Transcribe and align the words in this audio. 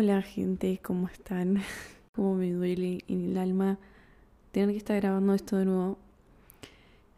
Hola 0.00 0.22
gente, 0.22 0.78
¿cómo 0.80 1.08
están? 1.08 1.60
¿Cómo 2.14 2.36
me 2.36 2.52
duele 2.52 3.02
en 3.08 3.32
el 3.32 3.36
alma 3.36 3.78
tener 4.52 4.70
que 4.70 4.76
estar 4.76 4.96
grabando 5.00 5.34
esto 5.34 5.56
de 5.56 5.64
nuevo? 5.64 5.98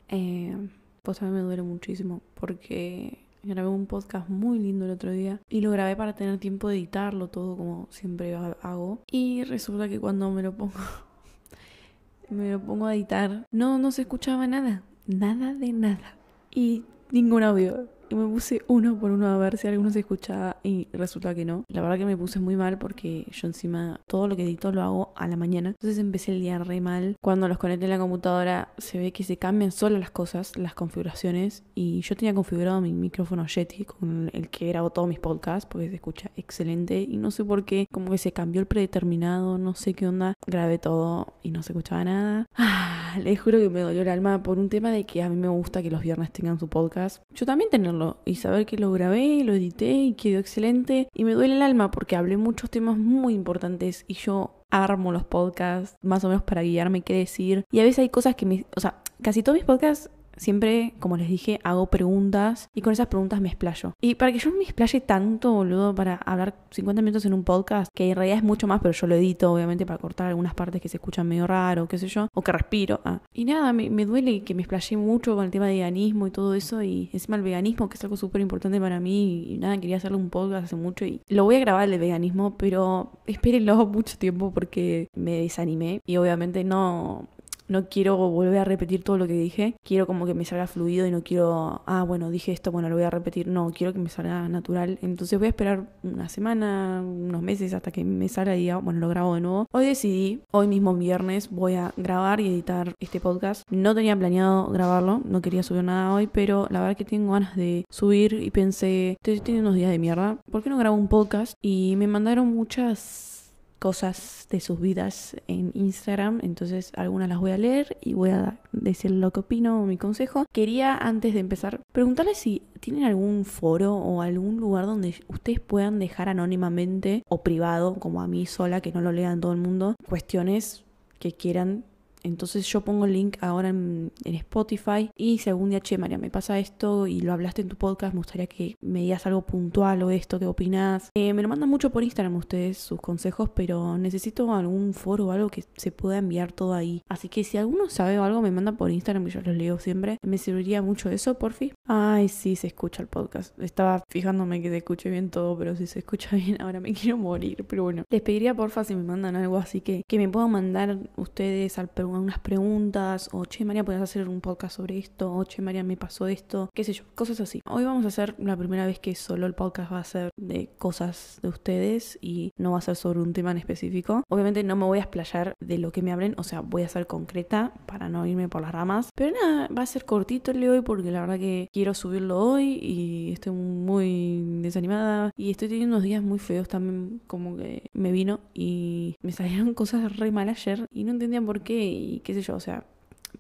Eh, 0.08 0.56
pues 1.02 1.18
también 1.18 1.42
me 1.42 1.46
duele 1.46 1.60
muchísimo 1.60 2.22
porque 2.32 3.18
grabé 3.42 3.68
un 3.68 3.84
podcast 3.84 4.30
muy 4.30 4.58
lindo 4.58 4.86
el 4.86 4.92
otro 4.92 5.10
día 5.10 5.42
y 5.50 5.60
lo 5.60 5.70
grabé 5.72 5.94
para 5.94 6.14
tener 6.14 6.38
tiempo 6.38 6.68
de 6.70 6.76
editarlo 6.76 7.28
todo 7.28 7.54
como 7.54 7.86
siempre 7.90 8.34
hago 8.34 9.02
y 9.10 9.44
resulta 9.44 9.86
que 9.86 10.00
cuando 10.00 10.30
me 10.30 10.42
lo 10.42 10.56
pongo 10.56 10.72
me 12.30 12.52
lo 12.52 12.60
pongo 12.60 12.86
a 12.86 12.94
editar 12.94 13.46
no 13.50 13.76
no 13.76 13.92
se 13.92 14.02
escuchaba 14.02 14.46
nada 14.46 14.84
nada 15.06 15.52
de 15.52 15.72
nada 15.74 16.14
y 16.50 16.84
ningún 17.10 17.42
audio 17.42 17.90
y 18.11 18.14
me 18.16 18.27
puse 18.27 18.62
uno 18.66 18.98
por 18.98 19.11
uno 19.12 19.29
a 19.29 19.38
ver 19.38 19.56
si 19.56 19.68
alguno 19.68 19.90
se 19.90 20.00
escuchaba 20.00 20.56
y 20.62 20.88
resulta 20.92 21.34
que 21.34 21.45
no. 21.45 21.64
La 21.68 21.80
verdad 21.80 21.96
que 21.98 22.04
me 22.04 22.16
puse 22.16 22.40
muy 22.40 22.56
mal 22.56 22.79
porque 22.79 23.27
yo 23.30 23.46
encima 23.46 24.00
todo 24.06 24.27
lo 24.27 24.36
que 24.36 24.42
edito 24.42 24.73
lo 24.73 24.83
hago 24.83 25.12
a 25.16 25.28
la 25.28 25.36
mañana. 25.36 25.70
Entonces 25.70 25.98
empecé 25.98 26.33
el 26.33 26.41
día 26.41 26.59
re 26.59 26.80
mal. 26.80 27.16
Cuando 27.20 27.46
los 27.48 27.59
conecté 27.59 27.84
en 27.84 27.91
la 27.91 27.98
computadora 27.98 28.73
se 28.78 28.98
ve 28.98 29.12
que 29.12 29.23
se 29.23 29.36
cambian 29.36 29.70
solo 29.70 29.98
las 29.98 30.10
cosas, 30.10 30.56
las 30.59 30.74
configuraciones. 30.74 31.62
Y 31.74 32.00
yo 32.00 32.16
tenía 32.16 32.34
configurado 32.34 32.80
mi 32.80 32.92
micrófono 32.92 33.46
Yeti 33.46 33.84
con 33.84 34.30
el 34.33 34.48
que 34.50 34.69
grabo 34.69 34.91
todos 34.91 35.08
mis 35.08 35.20
podcasts 35.20 35.69
porque 35.70 35.88
se 35.88 35.95
escucha 35.95 36.30
excelente. 36.36 37.00
Y 37.00 37.16
no 37.16 37.30
sé 37.30 37.45
por 37.45 37.64
qué, 37.64 37.86
como 37.92 38.11
que 38.11 38.19
se 38.19 38.33
cambió 38.33 38.61
el 38.61 38.66
predeterminado, 38.66 39.56
no 39.56 39.74
sé 39.74 39.95
qué 39.95 40.08
onda. 40.08 40.34
Grabé 40.47 40.78
todo 40.78 41.34
y 41.42 41.52
no 41.52 41.62
se 41.62 41.72
escuchaba 41.72 42.05
nada. 42.05 42.47
Ah, 42.56 43.19
les 43.22 43.41
juro 43.41 43.58
que 43.58 43.69
me 43.69 43.80
dolió 43.80 44.02
el 44.02 44.08
alma 44.08 44.42
por 44.42 44.58
un 44.58 44.69
tema 44.69 44.91
de 44.91 45.05
que 45.05 45.22
a 45.22 45.28
mí 45.28 45.36
me 45.36 45.48
gusta 45.48 45.83
que 45.83 45.91
los 45.91 46.02
viernes 46.02 46.33
tengan 46.33 46.58
su 46.58 46.69
podcast. 46.69 47.22
Yo 47.34 47.47
también 47.47 47.70
tenerlo 47.70 47.99
y 48.24 48.36
saber 48.36 48.66
que 48.66 48.77
lo 48.77 48.92
grabé, 48.92 49.42
lo 49.45 49.54
edité 49.54 49.92
y 49.92 50.14
quedó 50.14 50.38
excelente. 50.38 51.08
Y 51.14 51.24
me 51.24 51.34
duele 51.34 51.56
el 51.56 51.62
alma 51.62 51.91
porque 51.91 52.16
hablé 52.16 52.36
muchos 52.36 52.70
temas 52.70 52.96
muy 52.96 53.34
importantes 53.34 54.04
y 54.08 54.14
yo 54.14 54.64
armo 54.70 55.12
los 55.12 55.24
podcasts 55.24 55.96
más 56.02 56.24
o 56.24 56.28
menos 56.28 56.42
para 56.42 56.62
guiarme 56.62 57.02
qué 57.02 57.14
decir. 57.14 57.64
Y 57.70 57.80
a 57.80 57.84
veces 57.84 58.00
hay 58.00 58.08
cosas 58.08 58.34
que 58.36 58.47
me... 58.47 58.66
O 58.77 58.80
sea, 58.80 59.02
casi 59.22 59.42
todos 59.42 59.56
mis 59.56 59.64
podcasts 59.64 60.10
Siempre, 60.41 60.94
como 61.00 61.19
les 61.19 61.28
dije, 61.28 61.60
hago 61.64 61.91
preguntas 61.91 62.70
y 62.74 62.80
con 62.80 62.94
esas 62.94 63.08
preguntas 63.08 63.42
me 63.42 63.48
explayo. 63.48 63.92
Y 64.00 64.14
para 64.14 64.33
que 64.33 64.38
yo 64.38 64.50
me 64.50 64.62
explaye 64.62 65.02
tanto, 65.02 65.52
boludo, 65.52 65.94
para 65.94 66.14
hablar 66.14 66.55
50 66.70 67.02
minutos 67.02 67.27
en 67.27 67.34
un 67.34 67.44
podcast, 67.44 67.92
que 67.94 68.08
en 68.08 68.16
realidad 68.16 68.38
es 68.38 68.42
mucho 68.42 68.66
más, 68.66 68.80
pero 68.80 68.92
yo 68.92 69.06
lo 69.06 69.16
edito, 69.16 69.52
obviamente, 69.52 69.84
para 69.84 69.98
cortar 69.98 70.28
algunas 70.28 70.55
partes 70.55 70.80
que 70.80 70.88
se 70.88 70.97
escuchan 70.97 71.28
medio 71.28 71.47
raro, 71.47 71.86
qué 71.86 71.98
sé 71.98 72.08
yo, 72.08 72.28
o 72.32 72.41
que 72.41 72.52
respiro. 72.52 73.02
Ah. 73.05 73.20
Y 73.34 73.44
nada, 73.44 73.74
me, 73.74 73.91
me, 73.91 74.06
duele 74.06 74.42
que 74.42 74.55
me 74.55 74.62
explayé 74.62 74.97
mucho 74.97 75.34
con 75.36 75.44
el 75.44 75.50
tema 75.50 75.66
de 75.66 75.74
veganismo 75.74 76.27
y 76.27 76.30
todo 76.30 76.54
eso, 76.54 76.82
y 76.82 77.10
encima 77.12 77.36
el 77.36 77.42
veganismo, 77.42 77.91
que 77.91 77.98
es 77.98 78.04
algo 78.04 78.16
súper 78.16 78.41
importante 78.41 78.80
para 78.80 78.98
mí, 78.98 79.44
y 79.47 79.58
nada, 79.58 79.78
quería 79.78 79.98
hacerle 79.98 80.16
un 80.16 80.30
podcast 80.30 80.64
hace 80.64 80.77
mucho, 80.77 81.04
y 81.04 81.20
lo 81.28 81.44
voy 81.44 81.56
a 81.56 81.60
grabar 81.60 81.86
el 81.86 81.98
veganismo, 81.98 82.56
pero 82.56 83.12
espérenlo 83.27 83.84
mucho 83.92 84.16
tiempo 84.16 84.54
porque 84.54 85.08
me 85.14 85.42
desanimé, 85.42 86.00
y 86.06 86.16
obviamente 86.16 86.64
no, 86.64 87.28
no 87.70 87.88
quiero 87.88 88.16
volver 88.16 88.58
a 88.58 88.64
repetir 88.64 89.02
todo 89.04 89.16
lo 89.16 89.26
que 89.26 89.34
dije, 89.34 89.76
quiero 89.84 90.06
como 90.06 90.26
que 90.26 90.34
me 90.34 90.44
salga 90.44 90.66
fluido 90.66 91.06
y 91.06 91.10
no 91.10 91.22
quiero, 91.22 91.82
ah, 91.86 92.02
bueno, 92.02 92.30
dije 92.30 92.52
esto, 92.52 92.72
bueno, 92.72 92.88
lo 92.88 92.96
voy 92.96 93.04
a 93.04 93.10
repetir, 93.10 93.46
no, 93.46 93.70
quiero 93.70 93.92
que 93.92 93.98
me 94.00 94.08
salga 94.08 94.48
natural, 94.48 94.98
entonces 95.02 95.38
voy 95.38 95.46
a 95.46 95.50
esperar 95.50 95.86
una 96.02 96.28
semana, 96.28 97.02
unos 97.02 97.42
meses 97.42 97.72
hasta 97.72 97.92
que 97.92 98.04
me 98.04 98.28
salga 98.28 98.56
y 98.56 98.70
bueno, 98.72 99.00
lo 99.00 99.08
grabo 99.08 99.34
de 99.34 99.41
nuevo. 99.41 99.66
Hoy 99.72 99.86
decidí, 99.86 100.42
hoy 100.50 100.66
mismo 100.66 100.94
viernes, 100.94 101.50
voy 101.50 101.74
a 101.74 101.92
grabar 101.96 102.41
y 102.41 102.48
editar 102.48 102.94
este 102.98 103.20
podcast. 103.20 103.62
No 103.70 103.94
tenía 103.94 104.16
planeado 104.16 104.66
grabarlo, 104.68 105.22
no 105.24 105.41
quería 105.41 105.62
subir 105.62 105.84
nada 105.84 106.12
hoy, 106.12 106.26
pero 106.26 106.66
la 106.70 106.80
verdad 106.80 106.96
que 106.96 107.04
tengo 107.04 107.32
ganas 107.32 107.54
de 107.56 107.84
subir 107.88 108.34
y 108.34 108.50
pensé, 108.50 109.12
estoy 109.12 109.41
teniendo 109.41 109.70
unos 109.70 109.78
días 109.78 109.91
de 109.91 109.98
mierda, 109.98 110.38
¿por 110.50 110.62
qué 110.62 110.70
no 110.70 110.78
grabo 110.78 110.96
un 110.96 111.08
podcast? 111.08 111.54
Y 111.62 111.94
me 111.96 112.06
mandaron 112.06 112.52
muchas 112.52 113.50
cosas 113.81 114.47
de 114.50 114.61
sus 114.61 114.78
vidas 114.81 115.34
en 115.48 115.73
Instagram, 115.75 116.39
entonces 116.42 116.92
algunas 116.95 117.28
las 117.28 117.41
voy 117.41 117.50
a 117.50 117.59
leer 117.59 117.97
y 118.00 118.14
voy 118.14 118.31
a 118.31 118.61
decir 118.70 119.11
lo 119.11 119.33
que 119.33 119.41
opino 119.41 119.83
o 119.83 119.87
mi 119.87 119.97
consejo. 119.97 120.47
Quería 120.53 120.97
antes 120.97 121.34
de 121.34 121.41
empezar 121.41 121.81
preguntarles 121.91 122.38
si 122.38 122.62
tienen 122.78 123.04
algún 123.04 123.44
foro 123.44 123.97
o 123.97 124.22
algún 124.22 124.59
lugar 124.59 124.87
donde 124.87 125.15
ustedes 125.28 125.60
puedan 125.60 125.99
dejar 125.99 126.28
anónimamente 126.28 127.25
o 127.28 127.43
privado, 127.43 127.94
como 127.94 128.22
a 128.22 128.28
mí 128.28 128.47
sola, 128.47 128.81
que 128.81 128.93
no 128.93 129.00
lo 129.00 129.10
lean 129.12 129.41
todo 129.41 129.53
el 129.53 129.59
mundo, 129.59 129.97
cuestiones 130.06 130.84
que 131.19 131.33
quieran 131.33 131.84
entonces 132.22 132.66
yo 132.66 132.82
pongo 132.82 133.04
el 133.04 133.12
link 133.12 133.36
ahora 133.41 133.69
en, 133.69 134.12
Spotify 134.25 135.10
y 135.16 135.38
si 135.38 135.50
algún 135.50 135.70
día, 135.70 135.81
che, 135.81 135.98
María, 135.98 136.19
me 136.19 136.31
pasa 136.31 136.58
esto 136.58 137.06
y 137.06 137.20
lo 137.20 137.32
hablaste 137.32 137.62
en 137.62 137.69
tu 137.69 137.76
podcast, 137.76 138.14
me 138.14 138.19
gustaría 138.19 138.47
que 138.47 138.76
me 138.81 139.00
digas 139.00 139.26
algo 139.26 139.42
puntual 139.42 140.03
o 140.03 140.10
esto, 140.10 140.38
¿qué 140.38 140.47
opinas? 140.47 141.10
Eh, 141.14 141.32
me 141.34 141.42
lo 141.42 141.48
mandan 141.48 141.69
mucho 141.69 141.91
por 141.91 142.03
Instagram 142.03 142.36
ustedes 142.36 142.78
sus 142.78 143.00
consejos, 143.00 143.50
pero 143.54 143.98
necesito 143.98 144.53
algún 144.54 144.94
foro 144.94 145.26
o 145.26 145.30
algo 145.32 145.48
que 145.48 145.64
se 145.76 145.92
pueda 145.92 146.19
enviar 146.19 146.53
todo 146.53 146.75
ahí. 146.75 147.03
Así 147.09 147.28
que 147.28 147.44
si 147.44 147.59
alguno 147.59 147.88
sabe 147.88 148.19
o 148.19 148.25
algo, 148.25 148.41
me 148.42 148.50
manda 148.50 148.72
por 148.72 148.91
Instagram 148.91 149.26
y 149.26 149.30
yo 149.30 149.41
los 149.42 149.56
leo 149.56 149.78
siempre. 149.78 150.19
Me 150.22 150.38
serviría 150.38 150.82
mucho 150.82 151.10
eso, 151.10 151.38
por 151.38 151.53
fin. 151.53 151.72
Ay, 151.93 152.28
sí, 152.28 152.55
se 152.55 152.69
escucha 152.69 153.03
el 153.03 153.09
podcast. 153.09 153.59
Estaba 153.59 154.05
fijándome 154.09 154.62
que 154.62 154.69
se 154.69 154.77
escuche 154.77 155.11
bien 155.11 155.28
todo, 155.28 155.59
pero 155.59 155.75
si 155.75 155.89
se 155.89 155.99
escucha 155.99 156.28
bien, 156.37 156.62
ahora 156.62 156.78
me 156.78 156.93
quiero 156.93 157.17
morir. 157.17 157.65
Pero 157.67 157.83
bueno, 157.83 158.05
les 158.09 158.23
pediría 158.23 158.55
porfa 158.55 158.84
si 158.84 158.95
me 158.95 159.03
mandan 159.03 159.34
algo 159.34 159.56
así 159.56 159.81
que, 159.81 160.05
que 160.06 160.17
me 160.17 160.28
puedan 160.28 160.53
mandar 160.53 160.99
ustedes 161.17 161.81
al 161.81 161.91
unas 162.05 162.39
preguntas, 162.39 163.28
o 163.33 163.45
che 163.45 163.65
María, 163.65 163.83
¿puedes 163.83 164.01
hacer 164.01 164.28
un 164.28 164.41
podcast 164.41 164.77
sobre 164.77 164.99
esto? 164.99 165.34
O 165.34 165.43
che 165.43 165.62
María, 165.62 165.83
me 165.83 165.97
pasó 165.97 166.28
esto, 166.28 166.71
qué 166.75 166.84
sé 166.84 166.93
yo, 166.93 167.03
cosas 167.17 167.41
así. 167.41 167.61
Hoy 167.69 167.83
vamos 167.83 168.05
a 168.05 168.09
hacer 168.09 168.37
la 168.39 168.57
primera 168.57 168.87
vez 168.87 169.01
que 169.01 169.17
solo 169.17 169.47
el 169.47 169.55
podcast 169.55 169.93
va 169.93 169.99
a 169.99 170.05
ser 170.05 170.31
de 170.37 170.71
cosas 170.78 171.41
de 171.43 171.49
ustedes 171.49 172.19
y 172.21 172.53
no 172.57 172.71
va 172.71 172.78
a 172.78 172.83
ser 172.83 172.95
sobre 172.95 173.19
un 173.19 173.33
tema 173.33 173.51
en 173.51 173.59
específico. 173.59 174.22
Obviamente 174.28 174.62
no 174.62 174.77
me 174.77 174.84
voy 174.84 174.99
a 174.99 175.03
explayar 175.03 175.55
de 175.59 175.78
lo 175.78 175.91
que 175.91 176.03
me 176.03 176.12
hablen, 176.12 176.34
o 176.39 176.45
sea, 176.45 176.61
voy 176.61 176.84
a 176.84 176.89
ser 176.89 177.09
concreta 177.09 177.75
para 177.87 178.09
no 178.09 178.25
irme 178.27 178.49
por 178.49 178.62
las 178.62 178.71
ramas. 178.71 179.11
Pero 179.17 179.34
nada, 179.34 179.69
va 179.77 179.83
a 179.83 179.87
ser 179.87 180.05
cortito 180.05 180.53
el 180.53 180.61
de 180.61 180.71
hoy 180.71 180.83
porque 180.83 181.11
la 181.11 181.22
verdad 181.22 181.41
que 181.41 181.69
quiero 181.80 181.94
subirlo 181.94 182.38
hoy 182.38 182.78
y 182.82 183.32
estoy 183.32 183.54
muy 183.54 184.42
desanimada 184.60 185.30
y 185.34 185.50
estoy 185.50 185.68
teniendo 185.68 185.96
unos 185.96 186.04
días 186.04 186.22
muy 186.22 186.38
feos 186.38 186.68
también 186.68 187.22
como 187.26 187.56
que 187.56 187.88
me 187.94 188.12
vino 188.12 188.41
y 188.52 189.16
me 189.22 189.32
salieron 189.32 189.72
cosas 189.80 190.14
re 190.18 190.30
mal 190.30 190.50
ayer 190.50 190.86
y 190.92 191.04
no 191.04 191.12
entendía 191.12 191.41
por 191.41 191.62
qué 191.62 191.86
y 191.86 192.20
qué 192.20 192.34
sé 192.34 192.42
yo, 192.42 192.54
o 192.54 192.60
sea, 192.60 192.84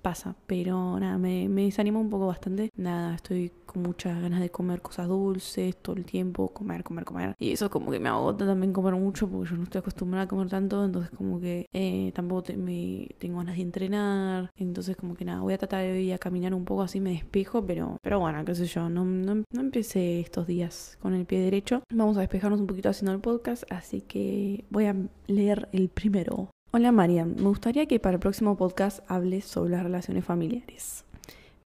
pasa, 0.00 0.36
pero 0.46 0.98
nada, 0.98 1.18
me, 1.18 1.50
me 1.50 1.64
desanima 1.64 1.98
un 1.98 2.08
poco 2.08 2.28
bastante. 2.28 2.70
Nada, 2.76 3.14
estoy 3.14 3.52
con 3.70 3.82
muchas 3.82 4.20
ganas 4.20 4.40
de 4.40 4.50
comer 4.50 4.82
cosas 4.82 5.06
dulces 5.06 5.76
todo 5.76 5.94
el 5.94 6.04
tiempo, 6.04 6.48
comer, 6.48 6.82
comer, 6.82 7.04
comer. 7.04 7.36
Y 7.38 7.52
eso 7.52 7.70
como 7.70 7.92
que 7.92 8.00
me 8.00 8.08
agota 8.08 8.44
también 8.44 8.72
comer 8.72 8.94
mucho 8.94 9.28
porque 9.28 9.50
yo 9.50 9.56
no 9.56 9.62
estoy 9.62 9.78
acostumbrada 9.78 10.24
a 10.24 10.28
comer 10.28 10.48
tanto, 10.48 10.84
entonces 10.84 11.10
como 11.16 11.40
que 11.40 11.66
eh, 11.72 12.10
tampoco 12.12 12.52
me 12.56 13.08
tengo 13.18 13.38
ganas 13.38 13.56
de 13.56 13.62
entrenar. 13.62 14.50
Entonces 14.56 14.96
como 14.96 15.14
que 15.14 15.24
nada, 15.24 15.40
voy 15.40 15.54
a 15.54 15.58
tratar 15.58 15.82
de 15.82 16.02
ir 16.02 16.12
a 16.14 16.18
caminar 16.18 16.52
un 16.52 16.64
poco 16.64 16.82
así 16.82 17.00
me 17.00 17.12
despejo, 17.12 17.64
pero, 17.64 17.96
pero 18.02 18.18
bueno, 18.18 18.44
qué 18.44 18.56
sé 18.56 18.66
yo, 18.66 18.88
no, 18.88 19.04
no, 19.04 19.44
no 19.48 19.60
empecé 19.60 20.18
estos 20.18 20.48
días 20.48 20.98
con 21.00 21.14
el 21.14 21.24
pie 21.24 21.40
derecho. 21.40 21.84
Vamos 21.92 22.16
a 22.16 22.20
despejarnos 22.20 22.60
un 22.60 22.66
poquito 22.66 22.88
haciendo 22.88 23.12
el 23.12 23.20
podcast, 23.20 23.62
así 23.70 24.00
que 24.00 24.64
voy 24.70 24.86
a 24.86 24.96
leer 25.28 25.68
el 25.72 25.90
primero. 25.90 26.50
Hola 26.72 26.90
Marian, 26.90 27.36
me 27.36 27.48
gustaría 27.48 27.86
que 27.86 28.00
para 28.00 28.14
el 28.14 28.20
próximo 28.20 28.56
podcast 28.56 29.00
hables 29.08 29.44
sobre 29.44 29.70
las 29.70 29.82
relaciones 29.82 30.24
familiares. 30.24 31.04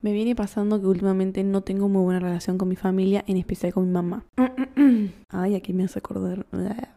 Me 0.02 0.12
viene 0.12 0.34
pasando 0.34 0.80
que 0.80 0.86
últimamente 0.88 1.44
no 1.44 1.60
tengo 1.60 1.88
muy 1.88 2.02
buena 2.02 2.18
relación 2.18 2.58
con 2.58 2.68
mi 2.68 2.74
familia, 2.74 3.22
en 3.28 3.36
especial 3.36 3.72
con 3.72 3.86
mi 3.86 3.92
mamá. 3.92 4.26
Ay, 5.28 5.54
aquí 5.54 5.72
me 5.72 5.84
hace 5.84 6.00
acordar. 6.00 6.44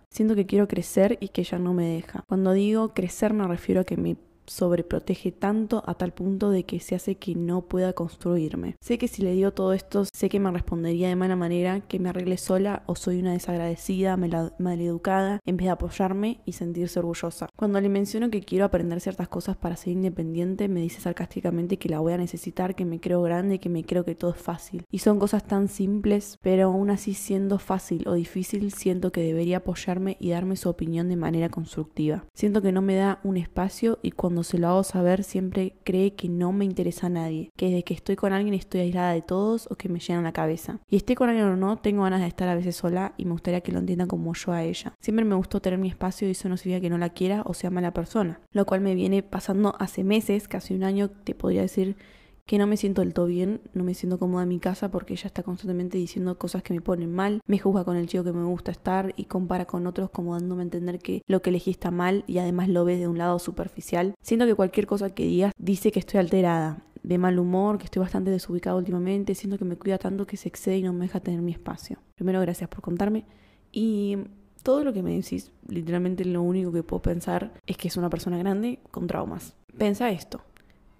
Siento 0.09 0.33
que 0.33 0.47
quiero 0.47 0.67
crecer 0.67 1.19
y 1.21 1.27
que 1.27 1.41
ella 1.41 1.59
no 1.59 1.75
me 1.75 1.85
deja. 1.85 2.23
Cuando 2.27 2.53
digo 2.53 2.95
crecer 2.95 3.33
me 3.33 3.47
refiero 3.47 3.81
a 3.81 3.83
que 3.83 3.95
me 3.95 4.17
sobreprotege 4.47 5.31
tanto 5.31 5.83
a 5.85 5.95
tal 5.95 6.13
punto 6.13 6.50
de 6.50 6.63
que 6.63 6.79
se 6.79 6.95
hace 6.95 7.16
que 7.16 7.35
no 7.35 7.61
pueda 7.63 7.94
construirme. 7.94 8.75
Sé 8.81 8.97
que 8.97 9.07
si 9.07 9.22
le 9.22 9.31
digo 9.31 9.51
todo 9.51 9.73
esto, 9.73 10.06
sé 10.06 10.29
que 10.29 10.39
me 10.39 10.51
respondería 10.51 11.09
de 11.09 11.16
mala 11.16 11.35
manera, 11.35 11.81
que 11.81 12.00
me 12.00 12.09
arregle 12.09 12.38
sola 12.38 12.84
o 12.85 12.95
soy 12.95 13.19
una 13.19 13.34
desagradecida, 13.34 14.17
maleducada, 14.17 15.39
en 15.45 15.57
vez 15.57 15.66
de 15.66 15.72
apoyarme 15.72 16.41
y 16.45 16.53
sentirse 16.53 16.99
orgullosa. 16.99 17.47
Cuando 17.55 17.81
le 17.81 17.90
menciono 17.90 18.29
que 18.29 18.41
quiero 18.41 18.66
aprender 18.66 19.02
ciertas 19.02 19.28
cosas 19.28 19.58
para 19.58 19.75
ser 19.75 19.93
independiente, 19.93 20.67
me 20.67 20.81
dice 20.81 21.02
sarcásticamente 21.02 21.78
que 21.78 21.90
la 21.90 21.99
voy 21.99 22.14
a 22.14 22.17
necesitar, 22.17 22.75
que 22.75 22.85
me 22.85 22.99
creo 22.99 23.22
grande, 23.22 23.59
que 23.59 23.69
me 23.69 23.84
creo 23.84 24.05
que 24.05 24.16
todo 24.16 24.31
es 24.31 24.41
fácil. 24.41 24.85
Y 24.91 24.99
son 24.99 25.19
cosas 25.19 25.46
tan 25.46 25.67
simples, 25.67 26.37
pero 26.41 26.66
aún 26.66 26.90
así 26.90 27.14
siendo 27.14 27.59
fácil 27.59 28.08
o 28.08 28.14
difícil, 28.14 28.72
siento 28.72 29.11
que 29.11 29.22
debería 29.22 29.58
apoyarme 29.58 30.17
y 30.19 30.29
darme 30.29 30.55
su 30.55 30.69
opinión 30.69 31.09
de 31.09 31.16
manera 31.16 31.49
constructiva. 31.49 32.25
Siento 32.34 32.61
que 32.61 32.72
no 32.72 32.81
me 32.81 32.96
da 32.96 33.19
un 33.23 33.37
espacio 33.37 33.99
y 34.02 34.11
cuando 34.11 34.34
cuando 34.35 34.49
se 34.49 34.58
lo 34.58 34.67
hago 34.67 34.84
saber 34.84 35.23
siempre 35.23 35.78
cree 35.85 36.14
que 36.14 36.28
no 36.28 36.52
me 36.52 36.66
interesa 36.66 37.08
a 37.08 37.09
nadie, 37.09 37.52
que 37.55 37.67
desde 37.67 37.84
que 37.84 37.93
estoy 37.93 38.17
con 38.17 38.34
alguien 38.34 38.53
estoy 38.53 38.82
aislada 38.82 39.14
de 39.14 39.22
todos 39.22 39.66
o 39.72 39.78
que 39.78 39.87
me 39.87 40.02
llenan 40.02 40.26
la 40.26 40.34
cabeza. 40.34 40.82
Y 40.90 40.97
esté 40.97 41.16
con 41.16 41.29
alguien 41.29 41.47
o 41.47 41.55
no, 41.55 41.78
tengo 41.78 42.03
ganas 42.03 42.20
de 42.20 42.28
estar 42.28 42.49
a 42.49 42.55
veces 42.55 42.76
sola 42.76 43.14
y 43.16 43.23
me 43.23 43.32
gustaría 43.32 43.61
que 43.61 43.72
lo 43.72 43.79
entiendan 43.79 44.09
como 44.09 44.34
yo 44.34 44.52
a 44.52 44.61
ella. 44.61 44.93
Siempre 44.99 45.23
me 45.23 45.35
gustó 45.35 45.61
tener 45.61 45.79
mi 45.79 45.87
espacio 45.87 46.28
y 46.28 46.32
eso 46.32 46.49
no 46.49 46.58
significa 46.58 46.82
que 46.82 46.90
no 46.90 46.97
la 46.97 47.11
quiera 47.11 47.43
o 47.46 47.53
sea 47.53 47.70
mala 47.70 47.93
persona, 47.93 48.41
lo 48.52 48.66
cual 48.66 48.82
me 48.82 48.93
viene 48.93 49.23
pasando 49.23 49.73
hace 49.79 50.03
meses, 50.03 50.49
casi 50.49 50.73
un 50.73 50.84
año, 50.84 51.09
te 51.09 51.34
podría 51.34 51.61
decir 51.61 51.96
que 52.45 52.57
no 52.57 52.67
me 52.67 52.77
siento 52.77 53.01
del 53.01 53.13
todo 53.13 53.25
bien, 53.25 53.61
no 53.73 53.83
me 53.83 53.93
siento 53.93 54.19
cómoda 54.19 54.43
en 54.43 54.49
mi 54.49 54.59
casa 54.59 54.91
porque 54.91 55.13
ella 55.13 55.27
está 55.27 55.41
constantemente 55.41 55.97
diciendo 55.97 56.37
cosas 56.37 56.61
que 56.61 56.73
me 56.73 56.81
ponen 56.81 57.13
mal, 57.13 57.41
me 57.47 57.57
juzga 57.57 57.83
con 57.83 57.97
el 57.97 58.07
chico 58.07 58.23
que 58.23 58.33
me 58.33 58.43
gusta 58.43 58.71
estar 58.71 59.13
y 59.17 59.25
compara 59.25 59.65
con 59.65 59.87
otros 59.87 60.11
como 60.11 60.33
dándome 60.33 60.61
a 60.61 60.65
entender 60.65 60.99
que 60.99 61.23
lo 61.27 61.41
que 61.41 61.49
elegí 61.49 61.71
está 61.71 61.89
mal 61.89 62.23
y 62.27 62.37
además 62.37 62.69
lo 62.69 62.85
ves 62.85 62.99
de 62.99 63.07
un 63.07 63.17
lado 63.17 63.39
superficial. 63.39 64.13
Siento 64.21 64.45
que 64.45 64.53
cualquier 64.53 64.85
cosa 64.85 65.09
que 65.09 65.25
digas 65.25 65.53
dice 65.57 65.91
que 65.91 65.99
estoy 65.99 66.19
alterada, 66.19 66.83
de 67.01 67.17
mal 67.17 67.37
humor, 67.39 67.77
que 67.77 67.85
estoy 67.85 68.01
bastante 68.01 68.31
desubicada 68.31 68.75
últimamente, 68.75 69.35
siento 69.35 69.57
que 69.57 69.65
me 69.65 69.75
cuida 69.75 69.97
tanto 69.97 70.25
que 70.25 70.37
se 70.37 70.49
excede 70.49 70.77
y 70.77 70.83
no 70.83 70.93
me 70.93 71.05
deja 71.05 71.19
tener 71.19 71.41
mi 71.41 71.51
espacio. 71.51 71.99
Primero, 72.15 72.41
gracias 72.41 72.67
por 72.69 72.81
contarme. 72.81 73.25
Y 73.71 74.17
todo 74.63 74.83
lo 74.83 74.93
que 74.93 75.03
me 75.03 75.15
decís, 75.15 75.51
literalmente 75.67 76.25
lo 76.25 76.41
único 76.41 76.71
que 76.71 76.81
puedo 76.81 77.01
pensar 77.01 77.53
es 77.67 77.77
que 77.77 77.87
es 77.87 77.97
una 77.97 78.09
persona 78.09 78.37
grande 78.37 78.79
con 78.89 79.05
traumas. 79.05 79.55
Pensa 79.77 80.09
esto. 80.09 80.41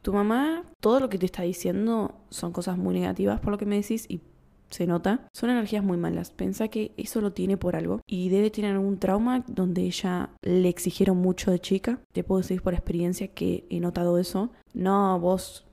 Tu 0.06 0.14
mamá, 0.14 0.64
todo 0.82 1.00
lo 1.00 1.10
que 1.10 1.18
te 1.18 1.26
está 1.26 1.42
diciendo 1.42 2.14
son 2.30 2.52
cosas 2.52 2.78
muy 2.78 2.94
negativas 2.94 3.40
por 3.40 3.50
lo 3.50 3.58
que 3.58 3.66
me 3.66 3.78
decís 3.78 4.06
y 4.08 4.22
se 4.70 4.86
nota, 4.86 5.28
son 5.34 5.50
energías 5.50 5.84
muy 5.84 5.98
malas. 5.98 6.30
Pensa 6.30 6.68
que 6.68 6.92
eso 6.96 7.22
lo 7.22 7.34
tiene 7.34 7.58
por 7.58 7.76
algo 7.76 8.02
y 8.06 8.30
debe 8.30 8.52
tener 8.52 8.74
algún 8.74 9.00
trauma 9.00 9.44
donde 9.48 9.82
ella 9.82 10.30
le 10.44 10.70
exigieron 10.70 11.18
mucho 11.18 11.50
de 11.50 11.58
chica. 11.58 12.02
Te 12.12 12.24
puedo 12.24 12.42
decir 12.42 12.62
por 12.62 12.76
experiencia 12.76 13.30
que 13.30 13.66
he 13.72 13.80
notado 13.80 14.20
eso. 14.20 14.52
No, 14.76 15.20
vos 15.20 15.66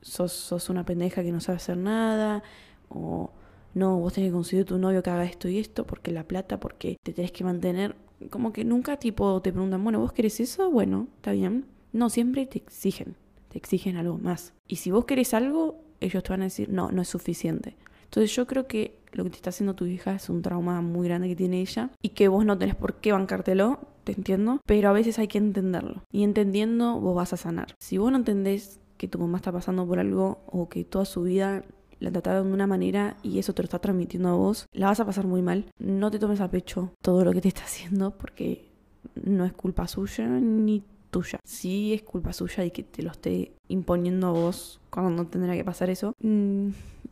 sos, 0.00 0.30
sos 0.30 0.70
una 0.70 0.84
pendeja 0.84 1.24
que 1.24 1.32
no 1.32 1.40
sabe 1.40 1.56
hacer 1.56 1.76
nada 1.76 2.44
o 2.88 3.32
no, 3.74 3.98
vos 3.98 4.12
tenés 4.12 4.28
que 4.28 4.34
conseguir 4.34 4.64
tu 4.64 4.78
novio 4.78 5.02
que 5.02 5.10
haga 5.10 5.24
esto 5.24 5.48
y 5.48 5.58
esto, 5.58 5.88
porque 5.88 6.12
la 6.12 6.28
plata, 6.28 6.60
porque 6.60 6.98
te 7.02 7.12
tenés 7.12 7.32
que 7.32 7.42
mantener. 7.42 7.96
Como 8.30 8.52
que 8.52 8.64
nunca 8.64 8.98
tipo 8.98 9.42
te 9.42 9.50
preguntan, 9.50 9.82
bueno, 9.82 9.98
¿vos 9.98 10.12
querés 10.12 10.38
eso? 10.38 10.70
Bueno, 10.70 11.08
está 11.16 11.32
bien. 11.32 11.66
No, 11.92 12.10
siempre 12.10 12.46
te 12.46 12.58
exigen, 12.58 13.16
te 13.52 13.58
exigen 13.58 13.98
algo 13.98 14.16
más. 14.16 14.54
Y 14.66 14.76
si 14.76 14.90
vos 14.90 15.04
querés 15.04 15.34
algo, 15.34 15.84
ellos 16.00 16.22
te 16.22 16.30
van 16.30 16.40
a 16.40 16.44
decir, 16.44 16.70
no, 16.70 16.90
no 16.90 17.02
es 17.02 17.08
suficiente. 17.08 17.76
Entonces 18.04 18.34
yo 18.34 18.46
creo 18.46 18.66
que 18.66 18.98
lo 19.12 19.24
que 19.24 19.30
te 19.30 19.36
está 19.36 19.50
haciendo 19.50 19.74
tu 19.74 19.84
hija 19.84 20.14
es 20.14 20.30
un 20.30 20.40
trauma 20.40 20.80
muy 20.80 21.06
grande 21.06 21.28
que 21.28 21.36
tiene 21.36 21.60
ella 21.60 21.90
y 22.00 22.10
que 22.10 22.28
vos 22.28 22.46
no 22.46 22.56
tenés 22.56 22.74
por 22.74 22.94
qué 22.94 23.12
bancártelo, 23.12 23.80
te 24.04 24.12
entiendo, 24.12 24.60
pero 24.64 24.88
a 24.88 24.92
veces 24.92 25.18
hay 25.18 25.28
que 25.28 25.36
entenderlo. 25.36 26.02
Y 26.10 26.22
entendiendo 26.22 26.98
vos 26.98 27.14
vas 27.14 27.34
a 27.34 27.36
sanar. 27.36 27.74
Si 27.78 27.98
vos 27.98 28.10
no 28.10 28.16
entendés 28.16 28.80
que 28.96 29.06
tu 29.06 29.18
mamá 29.18 29.36
está 29.36 29.52
pasando 29.52 29.86
por 29.86 29.98
algo 29.98 30.40
o 30.46 30.70
que 30.70 30.84
toda 30.84 31.04
su 31.04 31.22
vida 31.22 31.62
la 32.00 32.10
trataron 32.10 32.48
de 32.48 32.54
una 32.54 32.66
manera 32.66 33.18
y 33.22 33.38
eso 33.38 33.52
te 33.52 33.62
lo 33.62 33.66
está 33.66 33.78
transmitiendo 33.78 34.30
a 34.30 34.34
vos, 34.34 34.66
la 34.72 34.86
vas 34.86 35.00
a 35.00 35.04
pasar 35.04 35.26
muy 35.26 35.42
mal. 35.42 35.66
No 35.78 36.10
te 36.10 36.18
tomes 36.18 36.40
a 36.40 36.50
pecho 36.50 36.94
todo 37.02 37.22
lo 37.22 37.32
que 37.32 37.42
te 37.42 37.48
está 37.48 37.64
haciendo 37.64 38.16
porque 38.16 38.72
no 39.14 39.44
es 39.44 39.52
culpa 39.52 39.86
suya 39.86 40.26
ni 40.26 40.84
tuya. 41.12 41.38
Sí 41.44 41.92
es 41.92 42.02
culpa 42.02 42.32
suya 42.32 42.64
y 42.64 42.72
que 42.72 42.82
te 42.82 43.02
lo 43.02 43.10
esté 43.10 43.52
imponiendo 43.68 44.28
a 44.28 44.32
vos 44.32 44.80
cuando 44.90 45.10
no 45.10 45.28
tendrá 45.28 45.54
que 45.54 45.64
pasar 45.64 45.90
eso. 45.90 46.14
Mm, 46.20 46.70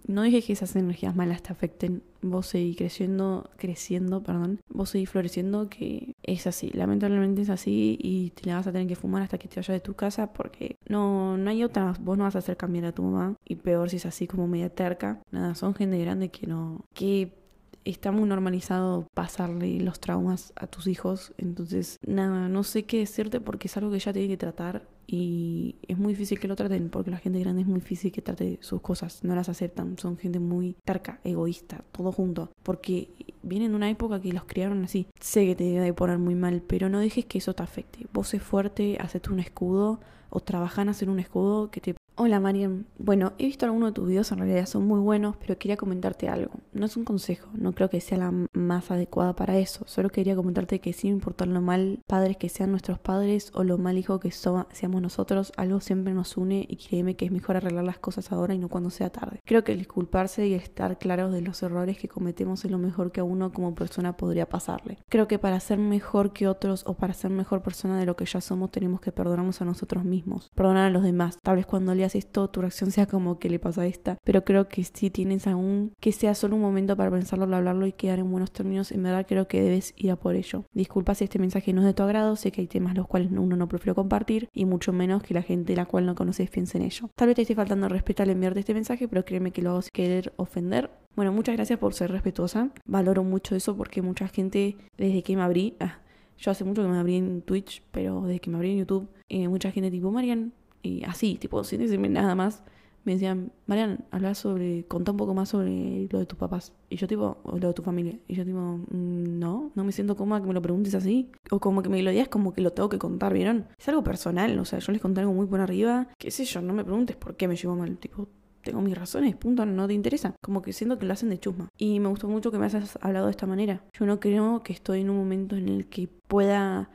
no 0.08 0.22
dije 0.22 0.42
que 0.42 0.54
esas 0.54 0.74
energías 0.74 1.14
malas 1.14 1.42
te 1.42 1.52
afecten. 1.52 2.02
Vos 2.22 2.46
seguís 2.46 2.76
creciendo, 2.76 3.48
creciendo, 3.56 4.22
perdón. 4.22 4.60
Vos 4.68 4.90
seguís 4.90 5.10
floreciendo, 5.10 5.68
que 5.68 6.14
es 6.22 6.46
así. 6.46 6.70
Lamentablemente 6.70 7.42
es 7.42 7.50
así 7.50 7.96
y 8.00 8.30
te 8.30 8.48
la 8.48 8.56
vas 8.56 8.66
a 8.66 8.72
tener 8.72 8.88
que 8.88 8.96
fumar 8.96 9.22
hasta 9.22 9.38
que 9.38 9.48
te 9.48 9.56
vayas 9.56 9.74
de 9.74 9.80
tu 9.80 9.94
casa 9.94 10.32
porque 10.32 10.76
no, 10.88 11.36
no 11.36 11.50
hay 11.50 11.62
otra. 11.62 11.94
Vos 12.00 12.18
no 12.18 12.24
vas 12.24 12.36
a 12.36 12.40
hacer 12.40 12.56
cambiar 12.56 12.86
a 12.86 12.92
tu 12.92 13.02
mamá. 13.02 13.36
Y 13.44 13.56
peor 13.56 13.90
si 13.90 13.96
es 13.96 14.06
así 14.06 14.26
como 14.26 14.48
media 14.48 14.70
terca. 14.70 15.20
Nada, 15.30 15.54
son 15.54 15.74
gente 15.74 15.98
grande 15.98 16.30
que 16.30 16.46
no. 16.46 16.84
que 16.94 17.39
está 17.84 18.12
muy 18.12 18.28
normalizado 18.28 19.06
pasarle 19.14 19.80
los 19.80 20.00
traumas 20.00 20.52
a 20.56 20.66
tus 20.66 20.86
hijos. 20.86 21.32
Entonces, 21.38 21.98
nada, 22.06 22.48
no 22.48 22.62
sé 22.62 22.84
qué 22.84 22.98
decirte 22.98 23.40
porque 23.40 23.68
es 23.68 23.76
algo 23.76 23.90
que 23.90 23.96
ella 23.96 24.12
tiene 24.12 24.28
que 24.28 24.36
tratar 24.36 24.86
y 25.06 25.74
es 25.88 25.98
muy 25.98 26.12
difícil 26.12 26.38
que 26.38 26.46
lo 26.46 26.54
traten 26.54 26.88
porque 26.88 27.10
la 27.10 27.18
gente 27.18 27.40
grande 27.40 27.62
es 27.62 27.66
muy 27.66 27.80
difícil 27.80 28.12
que 28.12 28.22
trate 28.22 28.58
sus 28.62 28.80
cosas, 28.80 29.24
no 29.24 29.34
las 29.34 29.48
aceptan, 29.48 29.98
son 29.98 30.16
gente 30.16 30.38
muy 30.38 30.76
terca, 30.84 31.20
egoísta, 31.24 31.84
todo 31.90 32.12
junto, 32.12 32.52
porque 32.62 33.10
vienen 33.42 33.72
de 33.72 33.76
una 33.76 33.90
época 33.90 34.20
que 34.20 34.32
los 34.32 34.44
criaron 34.44 34.84
así. 34.84 35.08
Sé 35.18 35.46
que 35.46 35.56
te 35.56 35.64
debe 35.64 35.92
poner 35.94 36.18
muy 36.18 36.36
mal, 36.36 36.62
pero 36.64 36.88
no 36.88 37.00
dejes 37.00 37.24
que 37.24 37.38
eso 37.38 37.54
te 37.54 37.62
afecte. 37.62 38.06
Vos 38.12 38.28
sé 38.28 38.38
fuerte, 38.38 38.98
hacete 39.00 39.30
un 39.30 39.40
escudo 39.40 40.00
o 40.30 40.38
trabajan 40.40 40.82
en 40.82 40.90
hacer 40.90 41.10
un 41.10 41.18
escudo 41.18 41.72
que 41.72 41.80
te 41.80 41.94
Hola 42.22 42.38
Mariam. 42.38 42.84
Bueno, 42.98 43.32
he 43.38 43.46
visto 43.46 43.64
algunos 43.64 43.88
de 43.88 43.92
tus 43.94 44.06
videos, 44.06 44.30
en 44.30 44.40
realidad 44.40 44.66
son 44.66 44.86
muy 44.86 45.00
buenos, 45.00 45.36
pero 45.38 45.56
quería 45.56 45.78
comentarte 45.78 46.28
algo. 46.28 46.52
No 46.74 46.84
es 46.84 46.98
un 46.98 47.04
consejo, 47.04 47.48
no 47.54 47.72
creo 47.72 47.88
que 47.88 48.02
sea 48.02 48.18
la 48.18 48.34
más 48.52 48.90
adecuada 48.90 49.34
para 49.34 49.56
eso. 49.56 49.86
Solo 49.88 50.10
quería 50.10 50.36
comentarte 50.36 50.80
que 50.80 50.92
sin 50.92 51.12
importar 51.12 51.48
lo 51.48 51.62
mal 51.62 52.00
padres 52.06 52.36
que 52.36 52.50
sean 52.50 52.72
nuestros 52.72 52.98
padres 52.98 53.50
o 53.54 53.64
lo 53.64 53.78
mal 53.78 53.96
hijo 53.96 54.20
que 54.20 54.32
seamos 54.32 55.00
nosotros, 55.00 55.50
algo 55.56 55.80
siempre 55.80 56.12
nos 56.12 56.36
une 56.36 56.66
y 56.68 56.76
créeme 56.76 57.16
que 57.16 57.24
es 57.24 57.32
mejor 57.32 57.56
arreglar 57.56 57.84
las 57.84 57.98
cosas 57.98 58.30
ahora 58.32 58.52
y 58.52 58.58
no 58.58 58.68
cuando 58.68 58.90
sea 58.90 59.08
tarde. 59.08 59.40
Creo 59.46 59.64
que 59.64 59.72
el 59.72 59.78
disculparse 59.78 60.46
y 60.46 60.52
estar 60.52 60.98
claros 60.98 61.32
de 61.32 61.40
los 61.40 61.62
errores 61.62 61.96
que 61.96 62.08
cometemos 62.08 62.66
es 62.66 62.70
lo 62.70 62.76
mejor 62.76 63.12
que 63.12 63.20
a 63.20 63.24
uno 63.24 63.50
como 63.50 63.74
persona 63.74 64.18
podría 64.18 64.46
pasarle. 64.46 64.98
Creo 65.08 65.26
que 65.26 65.38
para 65.38 65.58
ser 65.58 65.78
mejor 65.78 66.34
que 66.34 66.48
otros 66.48 66.82
o 66.86 66.92
para 66.92 67.14
ser 67.14 67.30
mejor 67.30 67.62
persona 67.62 67.98
de 67.98 68.04
lo 68.04 68.14
que 68.14 68.26
ya 68.26 68.42
somos 68.42 68.70
tenemos 68.70 69.00
que 69.00 69.10
perdonarnos 69.10 69.62
a 69.62 69.64
nosotros 69.64 70.04
mismos, 70.04 70.50
perdonar 70.54 70.84
a 70.84 70.90
los 70.90 71.02
demás. 71.02 71.38
Tal 71.42 71.56
vez 71.56 71.64
cuando 71.64 71.94
le 71.94 72.09
esto, 72.14 72.48
tu 72.48 72.60
reacción 72.60 72.90
sea 72.90 73.06
como 73.06 73.38
que 73.38 73.50
le 73.50 73.58
pasa 73.58 73.82
a 73.82 73.86
esta. 73.86 74.18
Pero 74.24 74.44
creo 74.44 74.68
que 74.68 74.84
si 74.84 75.10
tienes 75.10 75.46
aún 75.46 75.92
que 76.00 76.12
sea 76.12 76.34
solo 76.34 76.56
un 76.56 76.62
momento 76.62 76.96
para 76.96 77.10
pensarlo, 77.10 77.44
hablarlo 77.54 77.86
y 77.86 77.92
quedar 77.92 78.18
en 78.18 78.30
buenos 78.30 78.52
términos, 78.52 78.92
en 78.92 79.02
verdad 79.02 79.26
creo 79.28 79.48
que 79.48 79.62
debes 79.62 79.94
ir 79.96 80.10
a 80.10 80.16
por 80.16 80.34
ello. 80.34 80.64
Disculpa 80.72 81.14
si 81.14 81.24
este 81.24 81.38
mensaje 81.38 81.72
no 81.72 81.80
es 81.80 81.86
de 81.86 81.94
tu 81.94 82.02
agrado, 82.02 82.36
sé 82.36 82.52
que 82.52 82.60
hay 82.60 82.66
temas 82.66 82.94
los 82.94 83.06
cuales 83.06 83.30
uno 83.30 83.56
no 83.56 83.68
prefiero 83.68 83.94
compartir 83.94 84.48
y 84.52 84.64
mucho 84.64 84.92
menos 84.92 85.22
que 85.22 85.34
la 85.34 85.42
gente 85.42 85.74
la 85.74 85.86
cual 85.86 86.06
no 86.06 86.14
conoces 86.14 86.50
piense 86.50 86.78
en 86.78 86.84
ello. 86.84 87.10
Tal 87.16 87.28
vez 87.28 87.36
te 87.36 87.42
esté 87.42 87.54
faltando 87.54 87.88
respeto 87.88 88.22
al 88.22 88.30
enviarte 88.30 88.60
este 88.60 88.74
mensaje, 88.74 89.08
pero 89.08 89.24
créeme 89.24 89.50
que 89.50 89.62
lo 89.62 89.70
hago 89.70 89.82
sin 89.82 89.90
querer 89.92 90.32
ofender. 90.36 90.90
Bueno, 91.16 91.32
muchas 91.32 91.56
gracias 91.56 91.78
por 91.78 91.94
ser 91.94 92.10
respetuosa. 92.10 92.70
Valoro 92.86 93.24
mucho 93.24 93.54
eso 93.56 93.76
porque 93.76 94.02
mucha 94.02 94.28
gente, 94.28 94.76
desde 94.96 95.22
que 95.22 95.36
me 95.36 95.42
abrí, 95.42 95.76
ah, 95.80 95.98
yo 96.38 96.50
hace 96.50 96.64
mucho 96.64 96.82
que 96.82 96.88
me 96.88 96.98
abrí 96.98 97.16
en 97.16 97.42
Twitch, 97.42 97.82
pero 97.90 98.22
desde 98.22 98.40
que 98.40 98.50
me 98.50 98.56
abrí 98.56 98.70
en 98.72 98.78
YouTube, 98.78 99.08
eh, 99.28 99.48
mucha 99.48 99.70
gente 99.70 99.90
tipo, 99.90 100.10
Marian, 100.10 100.52
y 100.82 101.04
así, 101.04 101.36
tipo, 101.36 101.62
sin 101.64 101.80
decirme 101.80 102.08
nada 102.08 102.34
más, 102.34 102.62
me 103.04 103.12
decían, 103.12 103.52
Marian, 103.66 104.04
habla 104.10 104.34
sobre, 104.34 104.84
contá 104.84 105.12
un 105.12 105.16
poco 105.16 105.34
más 105.34 105.48
sobre 105.48 106.06
lo 106.10 106.18
de 106.18 106.26
tus 106.26 106.38
papás. 106.38 106.72
Y 106.90 106.96
yo 106.96 107.06
tipo, 107.06 107.38
o 107.44 107.58
lo 107.58 107.68
de 107.68 107.74
tu 107.74 107.82
familia. 107.82 108.18
Y 108.28 108.34
yo 108.34 108.44
tipo, 108.44 108.58
mm, 108.58 109.38
no, 109.38 109.72
no 109.74 109.84
me 109.84 109.92
siento 109.92 110.16
cómoda 110.16 110.40
que 110.40 110.46
me 110.46 110.54
lo 110.54 110.60
preguntes 110.60 110.94
así. 110.94 111.30
O 111.50 111.60
como 111.60 111.82
que 111.82 111.88
me 111.88 112.02
lo 112.02 112.10
digas 112.10 112.28
como 112.28 112.52
que 112.52 112.60
lo 112.60 112.72
tengo 112.72 112.88
que 112.88 112.98
contar, 112.98 113.32
¿vieron? 113.32 113.66
Es 113.78 113.88
algo 113.88 114.04
personal, 114.04 114.58
o 114.58 114.64
sea, 114.64 114.78
yo 114.80 114.92
les 114.92 115.00
conté 115.00 115.20
algo 115.20 115.32
muy 115.32 115.46
por 115.46 115.60
arriba. 115.60 116.08
Qué 116.18 116.30
sé 116.30 116.44
yo, 116.44 116.60
no 116.60 116.74
me 116.74 116.84
preguntes 116.84 117.16
por 117.16 117.36
qué 117.36 117.48
me 117.48 117.56
llevo 117.56 117.74
mal. 117.74 117.96
Tipo, 117.96 118.28
tengo 118.62 118.82
mis 118.82 118.96
razones, 118.96 119.34
punto, 119.36 119.64
no 119.64 119.86
te 119.86 119.94
interesa. 119.94 120.34
Como 120.42 120.60
que 120.60 120.74
siento 120.74 120.98
que 120.98 121.06
lo 121.06 121.14
hacen 121.14 121.30
de 121.30 121.38
chusma. 121.38 121.68
Y 121.78 122.00
me 122.00 122.08
gustó 122.08 122.28
mucho 122.28 122.50
que 122.50 122.58
me 122.58 122.66
hayas 122.66 122.98
hablado 123.00 123.26
de 123.26 123.30
esta 123.30 123.46
manera. 123.46 123.82
Yo 123.94 124.04
no 124.04 124.20
creo 124.20 124.62
que 124.62 124.74
estoy 124.74 125.00
en 125.00 125.10
un 125.10 125.16
momento 125.16 125.56
en 125.56 125.68
el 125.68 125.86
que 125.86 126.08
pueda 126.28 126.90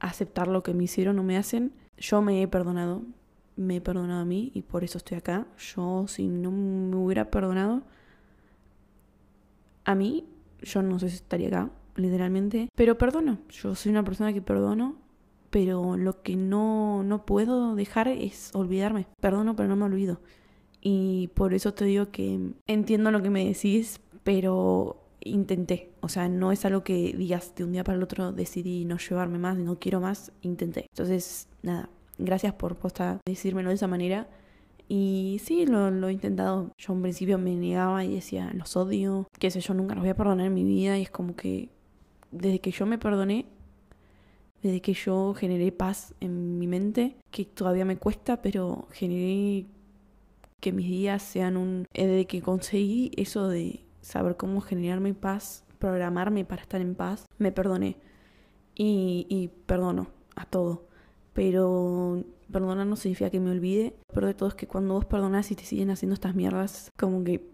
aceptar 0.00 0.48
lo 0.48 0.62
que 0.62 0.72
me 0.72 0.84
hicieron 0.84 1.18
o 1.18 1.22
me 1.22 1.36
hacen 1.36 1.72
yo 1.98 2.22
me 2.22 2.42
he 2.42 2.48
perdonado, 2.48 3.02
me 3.56 3.76
he 3.76 3.80
perdonado 3.80 4.22
a 4.22 4.24
mí 4.24 4.50
y 4.54 4.62
por 4.62 4.84
eso 4.84 4.98
estoy 4.98 5.18
acá. 5.18 5.46
Yo 5.74 6.06
si 6.08 6.28
no 6.28 6.50
me 6.50 6.96
hubiera 6.96 7.30
perdonado 7.30 7.82
a 9.84 9.94
mí, 9.94 10.26
yo 10.62 10.82
no 10.82 10.98
sé 10.98 11.10
si 11.10 11.16
estaría 11.16 11.48
acá, 11.48 11.70
literalmente. 11.96 12.68
Pero 12.74 12.98
perdono, 12.98 13.38
yo 13.50 13.74
soy 13.74 13.90
una 13.90 14.04
persona 14.04 14.32
que 14.32 14.42
perdono, 14.42 14.96
pero 15.50 15.96
lo 15.96 16.22
que 16.22 16.36
no, 16.36 17.02
no 17.02 17.26
puedo 17.26 17.74
dejar 17.74 18.08
es 18.08 18.50
olvidarme. 18.54 19.06
Perdono, 19.20 19.54
pero 19.54 19.68
no 19.68 19.76
me 19.76 19.84
olvido. 19.84 20.20
Y 20.80 21.28
por 21.34 21.54
eso 21.54 21.74
te 21.74 21.84
digo 21.84 22.10
que 22.10 22.52
entiendo 22.66 23.10
lo 23.10 23.22
que 23.22 23.30
me 23.30 23.46
decís, 23.46 24.00
pero 24.22 25.03
intenté. 25.24 25.90
O 26.00 26.08
sea, 26.08 26.28
no 26.28 26.52
es 26.52 26.64
algo 26.64 26.84
que 26.84 27.14
digas 27.16 27.54
de 27.54 27.64
un 27.64 27.72
día 27.72 27.84
para 27.84 27.96
el 27.96 28.02
otro 28.02 28.32
decidí 28.32 28.84
no 28.84 28.98
llevarme 28.98 29.38
más, 29.38 29.56
no 29.56 29.78
quiero 29.78 30.00
más, 30.00 30.32
intenté. 30.42 30.86
Entonces, 30.90 31.48
nada, 31.62 31.88
gracias 32.18 32.54
por 32.54 32.76
posta 32.76 33.20
decírmelo 33.26 33.70
de 33.70 33.76
esa 33.76 33.88
manera. 33.88 34.28
Y 34.88 35.40
sí, 35.42 35.66
lo, 35.66 36.08
he 36.08 36.12
intentado. 36.12 36.72
Yo 36.76 36.92
en 36.92 37.02
principio 37.02 37.38
me 37.38 37.54
negaba 37.56 38.04
y 38.04 38.14
decía, 38.14 38.50
los 38.54 38.76
odio, 38.76 39.26
qué 39.38 39.50
sé 39.50 39.60
yo, 39.60 39.74
nunca 39.74 39.94
los 39.94 40.02
voy 40.02 40.10
a 40.10 40.16
perdonar 40.16 40.46
en 40.46 40.54
mi 40.54 40.64
vida. 40.64 40.98
Y 40.98 41.02
es 41.02 41.10
como 41.10 41.34
que 41.36 41.70
desde 42.30 42.60
que 42.60 42.70
yo 42.70 42.84
me 42.86 42.98
perdoné, 42.98 43.46
desde 44.62 44.80
que 44.80 44.94
yo 44.94 45.34
generé 45.34 45.72
paz 45.72 46.14
en 46.20 46.58
mi 46.58 46.66
mente, 46.66 47.16
que 47.30 47.44
todavía 47.44 47.84
me 47.84 47.96
cuesta, 47.96 48.42
pero 48.42 48.88
generé 48.92 49.66
que 50.60 50.72
mis 50.72 50.86
días 50.86 51.22
sean 51.22 51.56
un... 51.56 51.86
Desde 51.92 52.26
que 52.26 52.42
conseguí 52.42 53.10
eso 53.16 53.48
de 53.48 53.83
saber 54.04 54.36
cómo 54.36 54.60
generarme 54.60 55.14
paz, 55.14 55.64
programarme 55.78 56.44
para 56.44 56.62
estar 56.62 56.80
en 56.80 56.94
paz, 56.94 57.26
me 57.38 57.52
perdoné. 57.52 57.96
Y, 58.76 59.26
y 59.28 59.48
perdono 59.66 60.08
a 60.36 60.46
todo. 60.46 60.86
Pero 61.32 62.24
perdonar 62.50 62.86
no 62.86 62.96
significa 62.96 63.30
que 63.30 63.40
me 63.40 63.50
olvide. 63.50 63.94
Pero 64.12 64.26
de 64.26 64.34
todo 64.34 64.48
es 64.48 64.54
que 64.54 64.66
cuando 64.66 64.94
vos 64.94 65.04
perdonás 65.04 65.50
y 65.50 65.56
te 65.56 65.64
siguen 65.64 65.90
haciendo 65.90 66.14
estas 66.14 66.34
mierdas, 66.34 66.90
como 66.96 67.24
que 67.24 67.48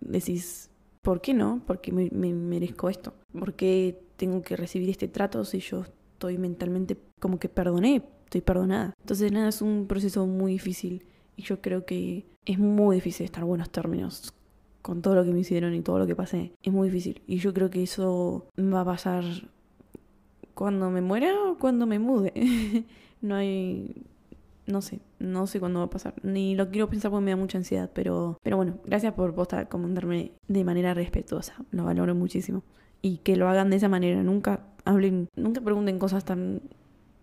decís, 0.00 0.70
¿por 1.02 1.20
qué 1.20 1.34
no? 1.34 1.62
Porque 1.66 1.92
me, 1.92 2.08
me 2.12 2.32
merezco 2.32 2.88
esto. 2.88 3.14
¿Por 3.32 3.54
qué 3.54 4.02
tengo 4.16 4.42
que 4.42 4.56
recibir 4.56 4.90
este 4.90 5.08
trato 5.08 5.44
si 5.44 5.60
yo 5.60 5.82
estoy 6.12 6.38
mentalmente 6.38 6.98
como 7.18 7.38
que 7.38 7.48
perdoné? 7.48 8.02
Estoy 8.24 8.42
perdonada. 8.42 8.94
Entonces 9.00 9.32
nada, 9.32 9.48
es 9.48 9.60
un 9.62 9.86
proceso 9.86 10.26
muy 10.26 10.52
difícil. 10.52 11.04
Y 11.36 11.42
yo 11.42 11.60
creo 11.60 11.84
que 11.84 12.26
es 12.44 12.58
muy 12.58 12.96
difícil 12.96 13.24
estar 13.24 13.42
en 13.42 13.48
buenos 13.48 13.70
términos 13.70 14.34
con 14.82 15.02
todo 15.02 15.14
lo 15.14 15.24
que 15.24 15.32
me 15.32 15.40
hicieron 15.40 15.74
y 15.74 15.80
todo 15.80 15.98
lo 15.98 16.06
que 16.06 16.16
pasé. 16.16 16.52
Es 16.62 16.72
muy 16.72 16.88
difícil. 16.88 17.22
Y 17.26 17.38
yo 17.38 17.52
creo 17.52 17.70
que 17.70 17.82
eso 17.82 18.46
va 18.58 18.82
a 18.82 18.84
pasar 18.84 19.24
cuando 20.54 20.90
me 20.90 21.00
muera 21.00 21.32
o 21.44 21.58
cuando 21.58 21.86
me 21.86 21.98
mude. 21.98 22.32
no 23.20 23.36
hay. 23.36 24.06
No 24.66 24.82
sé, 24.82 25.00
no 25.18 25.48
sé 25.48 25.58
cuándo 25.58 25.80
va 25.80 25.86
a 25.86 25.90
pasar. 25.90 26.14
Ni 26.22 26.54
lo 26.54 26.70
quiero 26.70 26.88
pensar 26.88 27.10
porque 27.10 27.24
me 27.24 27.30
da 27.32 27.36
mucha 27.36 27.58
ansiedad. 27.58 27.90
Pero, 27.92 28.38
pero 28.42 28.56
bueno, 28.56 28.78
gracias 28.84 29.14
por 29.14 29.34
postar, 29.34 29.68
comentarme 29.68 30.32
de 30.46 30.64
manera 30.64 30.94
respetuosa. 30.94 31.54
Lo 31.70 31.84
valoro 31.84 32.14
muchísimo. 32.14 32.62
Y 33.02 33.18
que 33.18 33.36
lo 33.36 33.48
hagan 33.48 33.70
de 33.70 33.76
esa 33.76 33.88
manera. 33.88 34.22
Nunca 34.22 34.66
hablen, 34.84 35.28
nunca 35.34 35.60
pregunten 35.60 35.98
cosas 35.98 36.24
tan 36.24 36.62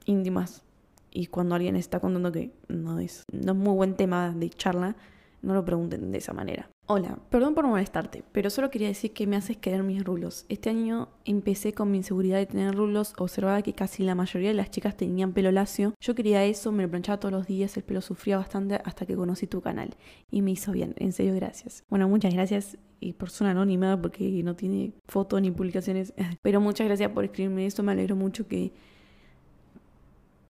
íntimas. 0.05 0.63
Y 1.11 1.27
cuando 1.27 1.55
alguien 1.55 1.75
está 1.75 1.99
contando 1.99 2.31
que 2.31 2.51
no 2.67 2.99
es, 2.99 3.23
no 3.31 3.53
es 3.53 3.57
muy 3.57 3.73
buen 3.75 3.95
tema 3.95 4.31
de 4.31 4.49
charla, 4.49 4.95
no 5.41 5.53
lo 5.53 5.63
pregunten 5.63 6.11
de 6.11 6.17
esa 6.17 6.33
manera. 6.33 6.69
Hola, 6.89 7.19
perdón 7.29 7.53
por 7.53 7.67
molestarte, 7.67 8.23
pero 8.31 8.49
solo 8.49 8.71
quería 8.71 8.87
decir 8.87 9.11
que 9.11 9.27
me 9.27 9.35
haces 9.35 9.57
querer 9.57 9.83
mis 9.83 10.05
rulos. 10.05 10.45
Este 10.47 10.69
año 10.69 11.09
empecé 11.25 11.73
con 11.73 11.91
mi 11.91 11.97
inseguridad 11.97 12.37
de 12.37 12.45
tener 12.45 12.73
rulos, 12.73 13.13
observaba 13.17 13.61
que 13.61 13.73
casi 13.73 14.03
la 14.03 14.15
mayoría 14.15 14.47
de 14.47 14.55
las 14.55 14.71
chicas 14.71 14.95
tenían 14.95 15.33
pelo 15.33 15.51
lacio. 15.51 15.95
Yo 15.99 16.15
quería 16.15 16.45
eso, 16.45 16.71
me 16.71 16.83
lo 16.83 16.89
planchaba 16.89 17.19
todos 17.19 17.33
los 17.33 17.45
días, 17.45 17.75
el 17.75 17.83
pelo 17.83 17.99
sufría 17.99 18.37
bastante 18.37 18.79
hasta 18.85 19.05
que 19.05 19.17
conocí 19.17 19.47
tu 19.47 19.59
canal. 19.59 19.97
Y 20.31 20.41
me 20.41 20.51
hizo 20.51 20.71
bien, 20.71 20.95
en 20.95 21.11
serio, 21.11 21.35
gracias. 21.35 21.83
Bueno, 21.89 22.07
muchas 22.07 22.33
gracias 22.33 22.77
y 23.01 23.17
ser 23.27 23.47
anónima 23.47 24.01
porque 24.01 24.41
no 24.41 24.55
tiene 24.55 24.93
fotos 25.09 25.41
ni 25.41 25.51
publicaciones. 25.51 26.13
Pero 26.41 26.61
muchas 26.61 26.87
gracias 26.87 27.11
por 27.11 27.25
escribirme 27.25 27.65
esto, 27.65 27.83
me 27.83 27.91
alegro 27.91 28.15
mucho 28.15 28.47
que... 28.47 28.71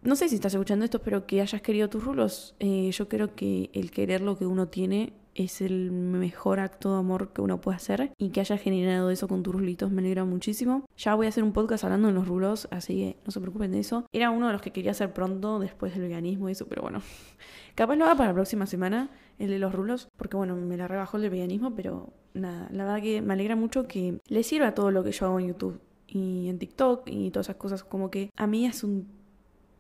No 0.03 0.17
sé 0.17 0.29
si 0.29 0.35
estás 0.35 0.53
escuchando 0.53 0.85
esto, 0.85 1.01
pero 1.01 1.27
que 1.27 1.41
hayas 1.41 1.63
querido 1.63 1.89
tus 1.89 2.05
rulos. 2.05 2.55
Eh, 2.59 2.91
yo 2.91 3.09
creo 3.09 3.35
que 3.35 3.71
el 3.73 3.91
querer 3.91 4.21
lo 4.21 4.37
que 4.37 4.45
uno 4.45 4.69
tiene 4.69 5.15
es 5.35 5.61
el 5.61 5.91
mejor 5.91 6.61
acto 6.61 6.93
de 6.93 6.99
amor 6.99 7.33
que 7.33 7.43
uno 7.43 7.61
puede 7.61 7.77
hacer 7.77 8.13
y 8.19 8.31
que 8.31 8.41
haya 8.41 8.57
generado 8.57 9.11
eso 9.11 9.29
con 9.29 9.43
tus 9.43 9.55
rulitos 9.55 9.91
me 9.91 10.01
alegra 10.01 10.25
muchísimo. 10.25 10.87
Ya 10.97 11.15
voy 11.15 11.27
a 11.27 11.29
hacer 11.29 11.45
un 11.45 11.53
podcast 11.53 11.85
hablando 11.85 12.09
de 12.09 12.15
los 12.15 12.27
rulos, 12.27 12.69
así 12.71 12.95
que 12.95 13.17
no 13.25 13.31
se 13.33 13.41
preocupen 13.41 13.73
de 13.73 13.81
eso. 13.81 14.07
Era 14.13 14.31
uno 14.31 14.47
de 14.47 14.53
los 14.53 14.63
que 14.63 14.73
quería 14.73 14.93
hacer 14.93 15.13
pronto 15.13 15.59
después 15.59 15.93
del 15.93 16.03
veganismo 16.03 16.49
y 16.49 16.53
eso, 16.53 16.67
pero 16.67 16.83
bueno, 16.83 17.03
capaz 17.75 17.97
lo 17.97 18.05
haga 18.05 18.17
para 18.17 18.29
la 18.31 18.35
próxima 18.35 18.67
semana, 18.67 19.11
el 19.39 19.51
de 19.51 19.59
los 19.59 19.75
rulos, 19.75 20.09
porque 20.17 20.37
bueno, 20.37 20.57
me 20.57 20.77
la 20.77 20.89
rebajó 20.89 21.17
el 21.17 21.29
veganismo, 21.31 21.75
pero 21.75 22.13
nada, 22.35 22.69
la 22.71 22.85
verdad 22.85 23.03
que 23.03 23.23
me 23.23 23.35
alegra 23.35 23.57
mucho 23.57 23.87
que 23.87 24.21
le 24.27 24.43
sirva 24.43 24.75
todo 24.75 24.91
lo 24.91 25.03
que 25.05 25.13
yo 25.13 25.27
hago 25.27 25.41
en 25.41 25.49
YouTube 25.49 25.81
y 26.07 26.49
en 26.49 26.59
TikTok 26.59 27.03
y 27.07 27.31
todas 27.31 27.47
esas 27.47 27.57
cosas, 27.57 27.85
como 27.85 28.11
que 28.11 28.31
a 28.37 28.47
mí 28.47 28.67
es 28.67 28.85
un 28.85 29.09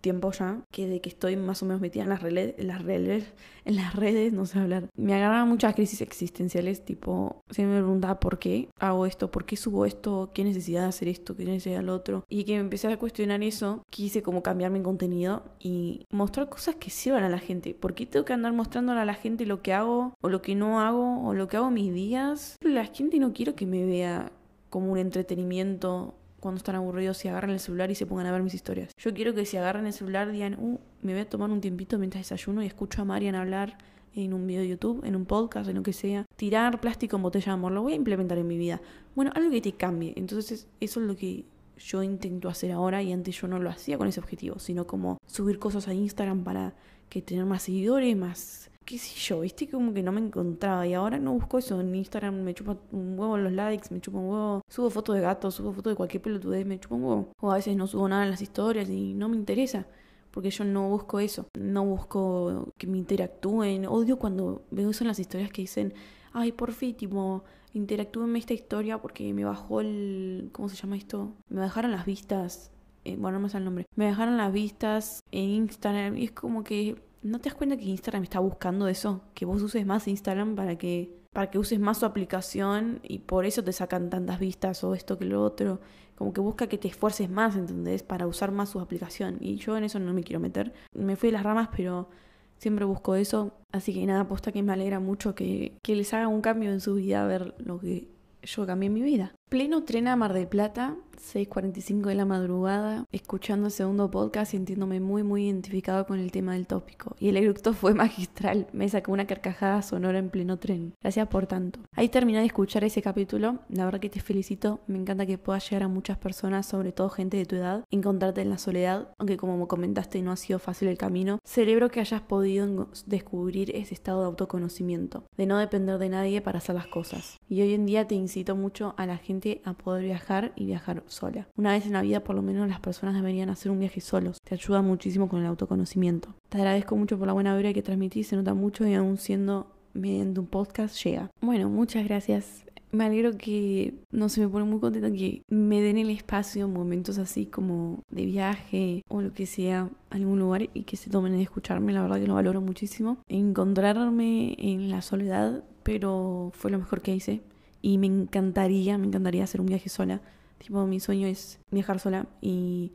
tiempo 0.04 0.30
ya, 0.32 0.60
que 0.70 0.86
de 0.86 1.00
que 1.00 1.08
estoy 1.08 1.34
más 1.36 1.62
o 1.62 1.66
menos 1.66 1.80
metida 1.80 2.02
en 2.02 2.10
las 2.10 2.22
redes, 2.22 2.54
en 2.58 2.68
las 2.68 2.82
redes, 2.82 3.24
en 3.64 3.76
las 3.76 3.96
redes, 3.96 4.34
no 4.34 4.44
sé 4.44 4.58
hablar. 4.58 4.90
Me 4.96 5.14
agarraban 5.14 5.48
muchas 5.48 5.74
crisis 5.74 6.02
existenciales, 6.02 6.84
tipo, 6.84 7.42
se 7.48 7.64
me 7.64 7.78
preguntaba 7.78 8.20
por 8.20 8.38
qué 8.38 8.68
hago 8.78 9.06
esto, 9.06 9.30
por 9.30 9.46
qué 9.46 9.56
subo 9.56 9.86
esto, 9.86 10.30
qué 10.34 10.44
necesidad 10.44 10.82
de 10.82 10.88
hacer 10.88 11.08
esto, 11.08 11.34
qué 11.34 11.46
necesidad 11.46 11.78
del 11.78 11.88
otro. 11.88 12.26
Y 12.28 12.44
que 12.44 12.52
me 12.52 12.60
empecé 12.60 12.88
a 12.88 12.98
cuestionar 12.98 13.42
eso, 13.42 13.82
quise 13.88 14.22
como 14.22 14.42
cambiar 14.42 14.70
mi 14.70 14.82
contenido 14.82 15.42
y 15.58 16.06
mostrar 16.10 16.50
cosas 16.50 16.74
que 16.76 16.90
sirvan 16.90 17.24
a 17.24 17.30
la 17.30 17.38
gente. 17.38 17.72
¿Por 17.72 17.94
qué 17.94 18.04
tengo 18.04 18.26
que 18.26 18.34
andar 18.34 18.52
mostrándole 18.52 19.00
a 19.00 19.06
la 19.06 19.14
gente 19.14 19.46
lo 19.46 19.62
que 19.62 19.72
hago 19.72 20.12
o 20.20 20.28
lo 20.28 20.42
que 20.42 20.54
no 20.54 20.80
hago 20.80 21.26
o 21.26 21.32
lo 21.32 21.48
que 21.48 21.56
hago 21.56 21.70
mis 21.70 21.94
días? 21.94 22.58
La 22.60 22.84
gente 22.84 23.18
no 23.18 23.32
quiero 23.32 23.54
que 23.54 23.64
me 23.64 23.86
vea 23.86 24.32
como 24.68 24.92
un 24.92 24.98
entretenimiento 24.98 26.14
cuando 26.44 26.58
están 26.58 26.74
aburridos 26.74 27.16
se 27.16 27.30
agarran 27.30 27.52
el 27.52 27.58
celular 27.58 27.90
y 27.90 27.94
se 27.94 28.04
pongan 28.04 28.26
a 28.26 28.32
ver 28.32 28.42
mis 28.42 28.52
historias. 28.52 28.92
Yo 28.98 29.14
quiero 29.14 29.32
que 29.32 29.46
si 29.46 29.56
agarran 29.56 29.86
el 29.86 29.94
celular 29.94 30.30
digan, 30.30 30.58
uh, 30.60 30.78
me 31.00 31.12
voy 31.14 31.22
a 31.22 31.26
tomar 31.26 31.50
un 31.50 31.62
tiempito 31.62 31.98
mientras 31.98 32.20
desayuno 32.20 32.62
y 32.62 32.66
escucho 32.66 33.00
a 33.00 33.06
Marian 33.06 33.34
hablar 33.34 33.78
en 34.14 34.34
un 34.34 34.46
video 34.46 34.60
de 34.60 34.68
YouTube, 34.68 35.02
en 35.06 35.16
un 35.16 35.24
podcast, 35.24 35.70
en 35.70 35.76
lo 35.76 35.82
que 35.82 35.94
sea. 35.94 36.26
Tirar 36.36 36.82
plástico 36.82 37.16
en 37.16 37.22
botella 37.22 37.46
de 37.46 37.52
amor, 37.52 37.72
lo 37.72 37.80
voy 37.80 37.94
a 37.94 37.96
implementar 37.96 38.36
en 38.36 38.46
mi 38.46 38.58
vida. 38.58 38.82
Bueno, 39.14 39.32
algo 39.34 39.50
que 39.50 39.62
te 39.62 39.72
cambie. 39.72 40.12
Entonces, 40.16 40.68
eso 40.80 41.00
es 41.00 41.06
lo 41.06 41.16
que 41.16 41.46
yo 41.78 42.02
intento 42.02 42.50
hacer 42.50 42.72
ahora 42.72 43.02
y 43.02 43.14
antes 43.14 43.40
yo 43.40 43.48
no 43.48 43.58
lo 43.58 43.70
hacía 43.70 43.96
con 43.96 44.06
ese 44.06 44.20
objetivo, 44.20 44.58
sino 44.58 44.86
como 44.86 45.16
subir 45.26 45.58
cosas 45.58 45.88
a 45.88 45.94
Instagram 45.94 46.44
para 46.44 46.74
que 47.08 47.22
tener 47.22 47.46
más 47.46 47.62
seguidores, 47.62 48.14
más 48.18 48.70
qué 48.84 48.98
sé 48.98 49.18
yo, 49.18 49.40
viste 49.40 49.68
como 49.68 49.92
que 49.94 50.02
no 50.02 50.12
me 50.12 50.20
encontraba. 50.20 50.86
Y 50.86 50.94
ahora 50.94 51.18
no 51.18 51.32
busco 51.32 51.58
eso 51.58 51.80
en 51.80 51.94
Instagram, 51.94 52.42
me 52.42 52.54
chupa 52.54 52.76
un 52.92 53.18
huevo 53.18 53.36
los 53.38 53.52
likes, 53.52 53.88
me 53.90 54.00
chupa 54.00 54.18
un 54.18 54.28
huevo, 54.28 54.62
subo 54.68 54.90
fotos 54.90 55.16
de 55.16 55.22
gatos, 55.22 55.54
subo 55.54 55.72
fotos 55.72 55.92
de 55.92 55.96
cualquier 55.96 56.22
pelotudez, 56.22 56.66
me 56.66 56.78
chupa 56.78 56.94
un 56.96 57.04
huevo. 57.04 57.32
O 57.40 57.50
a 57.50 57.56
veces 57.56 57.76
no 57.76 57.86
subo 57.86 58.08
nada 58.08 58.24
en 58.24 58.30
las 58.30 58.42
historias 58.42 58.88
y 58.88 59.14
no 59.14 59.28
me 59.28 59.36
interesa, 59.36 59.86
porque 60.30 60.50
yo 60.50 60.64
no 60.64 60.88
busco 60.88 61.20
eso, 61.20 61.48
no 61.58 61.84
busco 61.84 62.72
que 62.76 62.86
me 62.86 62.98
interactúen, 62.98 63.86
odio 63.86 64.18
cuando 64.18 64.64
veo 64.70 64.90
eso 64.90 65.04
en 65.04 65.08
las 65.08 65.18
historias 65.18 65.50
que 65.50 65.62
dicen, 65.62 65.94
ay, 66.32 66.52
por 66.52 66.72
fin, 66.72 66.94
tipo, 66.96 67.44
interactúenme 67.72 68.38
esta 68.38 68.52
historia 68.52 69.00
porque 69.00 69.32
me 69.32 69.44
bajó 69.44 69.80
el, 69.80 70.50
¿cómo 70.52 70.68
se 70.68 70.76
llama 70.76 70.96
esto? 70.96 71.32
Me 71.48 71.60
bajaron 71.60 71.92
las 71.92 72.04
vistas, 72.04 72.72
eh, 73.04 73.16
bueno, 73.16 73.38
no 73.38 73.44
me 73.44 73.48
sale 73.48 73.62
el 73.62 73.66
nombre, 73.66 73.86
me 73.94 74.08
bajaron 74.10 74.36
las 74.36 74.52
vistas 74.52 75.22
en 75.30 75.50
Instagram 75.50 76.16
y 76.16 76.24
es 76.24 76.32
como 76.32 76.64
que 76.64 76.96
¿No 77.24 77.38
te 77.38 77.48
das 77.48 77.56
cuenta 77.56 77.78
que 77.78 77.84
Instagram 77.86 78.22
está 78.22 78.38
buscando 78.38 78.86
eso? 78.86 79.22
Que 79.32 79.46
vos 79.46 79.62
uses 79.62 79.86
más 79.86 80.06
Instagram 80.06 80.54
para 80.56 80.76
que, 80.76 81.10
para 81.32 81.50
que 81.50 81.58
uses 81.58 81.80
más 81.80 81.96
su 81.96 82.04
aplicación 82.04 83.00
y 83.02 83.20
por 83.20 83.46
eso 83.46 83.64
te 83.64 83.72
sacan 83.72 84.10
tantas 84.10 84.38
vistas 84.38 84.84
o 84.84 84.94
esto 84.94 85.18
que 85.18 85.24
lo 85.24 85.42
otro. 85.42 85.80
Como 86.16 86.34
que 86.34 86.42
busca 86.42 86.66
que 86.66 86.76
te 86.76 86.88
esfuerces 86.88 87.30
más, 87.30 87.56
¿entendés? 87.56 88.02
Para 88.02 88.26
usar 88.26 88.52
más 88.52 88.68
su 88.68 88.78
aplicación. 88.78 89.38
Y 89.40 89.56
yo 89.56 89.74
en 89.78 89.84
eso 89.84 89.98
no 89.98 90.12
me 90.12 90.22
quiero 90.22 90.38
meter. 90.38 90.74
Me 90.92 91.16
fui 91.16 91.30
de 91.30 91.32
las 91.32 91.44
ramas, 91.44 91.70
pero 91.74 92.10
siempre 92.58 92.84
busco 92.84 93.14
eso. 93.14 93.54
Así 93.72 93.94
que 93.94 94.04
nada, 94.04 94.20
aposta 94.20 94.52
que 94.52 94.62
me 94.62 94.74
alegra 94.74 95.00
mucho 95.00 95.34
que, 95.34 95.78
que 95.82 95.96
les 95.96 96.12
haga 96.12 96.28
un 96.28 96.42
cambio 96.42 96.72
en 96.72 96.82
su 96.82 96.96
vida 96.96 97.26
ver 97.26 97.54
lo 97.56 97.80
que 97.80 98.06
yo 98.42 98.66
cambié 98.66 98.90
mi 98.90 99.00
vida. 99.00 99.34
Pleno 99.48 99.84
tren 99.84 100.08
a 100.08 100.16
Mar 100.16 100.32
del 100.32 100.48
Plata, 100.48 100.96
6.45 101.14 102.06
de 102.06 102.14
la 102.16 102.24
madrugada, 102.24 103.04
escuchando 103.12 103.66
el 103.66 103.72
segundo 103.72 104.10
podcast 104.10 104.50
sintiéndome 104.50 104.98
muy 105.00 105.22
muy 105.22 105.46
identificado 105.46 106.06
con 106.06 106.18
el 106.18 106.32
tema 106.32 106.54
del 106.54 106.66
tópico. 106.66 107.14
Y 107.20 107.28
el 107.28 107.36
eructo 107.36 107.72
fue 107.72 107.94
magistral, 107.94 108.66
me 108.72 108.88
sacó 108.88 109.12
una 109.12 109.26
carcajada 109.26 109.82
sonora 109.82 110.18
en 110.18 110.30
pleno 110.30 110.58
tren. 110.58 110.94
Gracias 111.00 111.28
por 111.28 111.46
tanto. 111.46 111.78
Ahí 111.92 112.08
terminé 112.08 112.40
de 112.40 112.46
escuchar 112.46 112.82
ese 112.82 113.00
capítulo, 113.00 113.60
la 113.68 113.84
verdad 113.84 114.00
que 114.00 114.10
te 114.10 114.20
felicito, 114.20 114.80
me 114.88 114.98
encanta 114.98 115.26
que 115.26 115.38
puedas 115.38 115.68
llegar 115.70 115.84
a 115.84 115.88
muchas 115.88 116.18
personas, 116.18 116.66
sobre 116.66 116.90
todo 116.90 117.08
gente 117.10 117.36
de 117.36 117.46
tu 117.46 117.54
edad, 117.56 117.84
encontrarte 117.90 118.40
en 118.40 118.50
la 118.50 118.58
soledad, 118.58 119.08
aunque 119.18 119.36
como 119.36 119.68
comentaste 119.68 120.20
no 120.22 120.32
ha 120.32 120.36
sido 120.36 120.58
fácil 120.58 120.88
el 120.88 120.98
camino. 120.98 121.38
Celebro 121.44 121.90
que 121.90 122.00
hayas 122.00 122.22
podido 122.22 122.88
descubrir 123.06 123.70
ese 123.76 123.94
estado 123.94 124.20
de 124.20 124.26
autoconocimiento, 124.26 125.24
de 125.36 125.46
no 125.46 125.58
depender 125.58 125.98
de 125.98 126.08
nadie 126.08 126.40
para 126.40 126.58
hacer 126.58 126.74
las 126.74 126.88
cosas. 126.88 127.38
Y 127.48 127.62
hoy 127.62 127.74
en 127.74 127.86
día 127.86 128.08
te 128.08 128.14
incito 128.14 128.56
mucho 128.56 128.94
a 128.96 129.06
la 129.06 129.18
gente 129.18 129.33
a 129.64 129.74
poder 129.74 130.04
viajar 130.04 130.52
y 130.56 130.66
viajar 130.66 131.02
sola. 131.06 131.48
Una 131.56 131.72
vez 131.72 131.86
en 131.86 131.92
la 131.92 132.02
vida 132.02 132.20
por 132.20 132.36
lo 132.36 132.42
menos 132.42 132.68
las 132.68 132.80
personas 132.80 133.14
deberían 133.14 133.50
hacer 133.50 133.70
un 133.70 133.80
viaje 133.80 134.00
solos. 134.00 134.38
Te 134.42 134.54
ayuda 134.54 134.82
muchísimo 134.82 135.28
con 135.28 135.40
el 135.40 135.46
autoconocimiento. 135.46 136.34
Te 136.48 136.58
agradezco 136.58 136.96
mucho 136.96 137.18
por 137.18 137.26
la 137.26 137.32
buena 137.32 137.54
vibra 137.56 137.72
que 137.72 137.82
transmitís, 137.82 138.28
se 138.28 138.36
nota 138.36 138.54
mucho 138.54 138.86
y 138.86 138.94
aún 138.94 139.16
siendo 139.16 139.66
mediante 139.94 140.40
un 140.40 140.46
podcast 140.46 141.02
llega. 141.02 141.30
Bueno, 141.40 141.68
muchas 141.68 142.04
gracias. 142.04 142.64
Me 142.92 143.04
alegro 143.04 143.36
que, 143.36 143.94
no 144.12 144.28
se 144.28 144.40
me 144.40 144.48
pone 144.48 144.64
muy 144.64 144.78
contenta 144.78 145.10
que 145.10 145.42
me 145.48 145.80
den 145.80 145.98
el 145.98 146.10
espacio 146.10 146.66
en 146.66 146.72
momentos 146.72 147.18
así 147.18 147.46
como 147.46 148.04
de 148.08 148.24
viaje 148.24 149.02
o 149.08 149.20
lo 149.20 149.32
que 149.32 149.46
sea, 149.46 149.90
algún 150.10 150.38
lugar 150.38 150.68
y 150.74 150.84
que 150.84 150.96
se 150.96 151.10
tomen 151.10 151.32
de 151.32 151.42
escucharme. 151.42 151.92
La 151.92 152.02
verdad 152.02 152.20
que 152.20 152.28
lo 152.28 152.34
valoro 152.34 152.60
muchísimo. 152.60 153.18
Encontrarme 153.26 154.54
en 154.58 154.90
la 154.90 155.02
soledad, 155.02 155.64
pero 155.82 156.52
fue 156.54 156.70
lo 156.70 156.78
mejor 156.78 157.02
que 157.02 157.16
hice. 157.16 157.42
Y 157.84 157.98
me 157.98 158.06
encantaría, 158.06 158.96
me 158.96 159.08
encantaría 159.08 159.44
hacer 159.44 159.60
un 159.60 159.66
viaje 159.66 159.90
sola. 159.90 160.22
Tipo, 160.56 160.86
mi 160.86 161.00
sueño 161.00 161.26
es 161.26 161.60
viajar 161.70 162.00
sola 162.00 162.24
y 162.40 162.92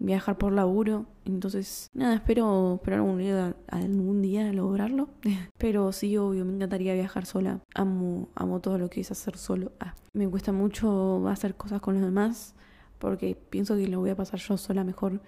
viajar 0.00 0.36
por 0.36 0.52
laburo. 0.52 1.06
Entonces, 1.24 1.88
nada, 1.94 2.16
espero, 2.16 2.74
espero 2.74 2.96
algún 2.96 3.18
día, 3.18 3.54
algún 3.68 4.20
día 4.20 4.52
lograrlo. 4.52 5.10
Pero 5.58 5.92
sí, 5.92 6.16
obvio, 6.16 6.44
me 6.44 6.54
encantaría 6.54 6.92
viajar 6.94 7.24
sola. 7.24 7.60
Amo, 7.76 8.30
amo 8.34 8.58
todo 8.58 8.78
lo 8.78 8.90
que 8.90 9.02
es 9.02 9.12
hacer 9.12 9.36
solo. 9.36 9.70
Ah, 9.78 9.94
me 10.12 10.28
cuesta 10.28 10.50
mucho 10.50 11.28
hacer 11.28 11.54
cosas 11.54 11.80
con 11.80 11.94
los 11.94 12.02
demás 12.02 12.56
porque 12.98 13.36
pienso 13.48 13.76
que 13.76 13.86
lo 13.86 14.00
voy 14.00 14.10
a 14.10 14.16
pasar 14.16 14.40
yo 14.40 14.56
sola 14.56 14.82
mejor. 14.82 15.20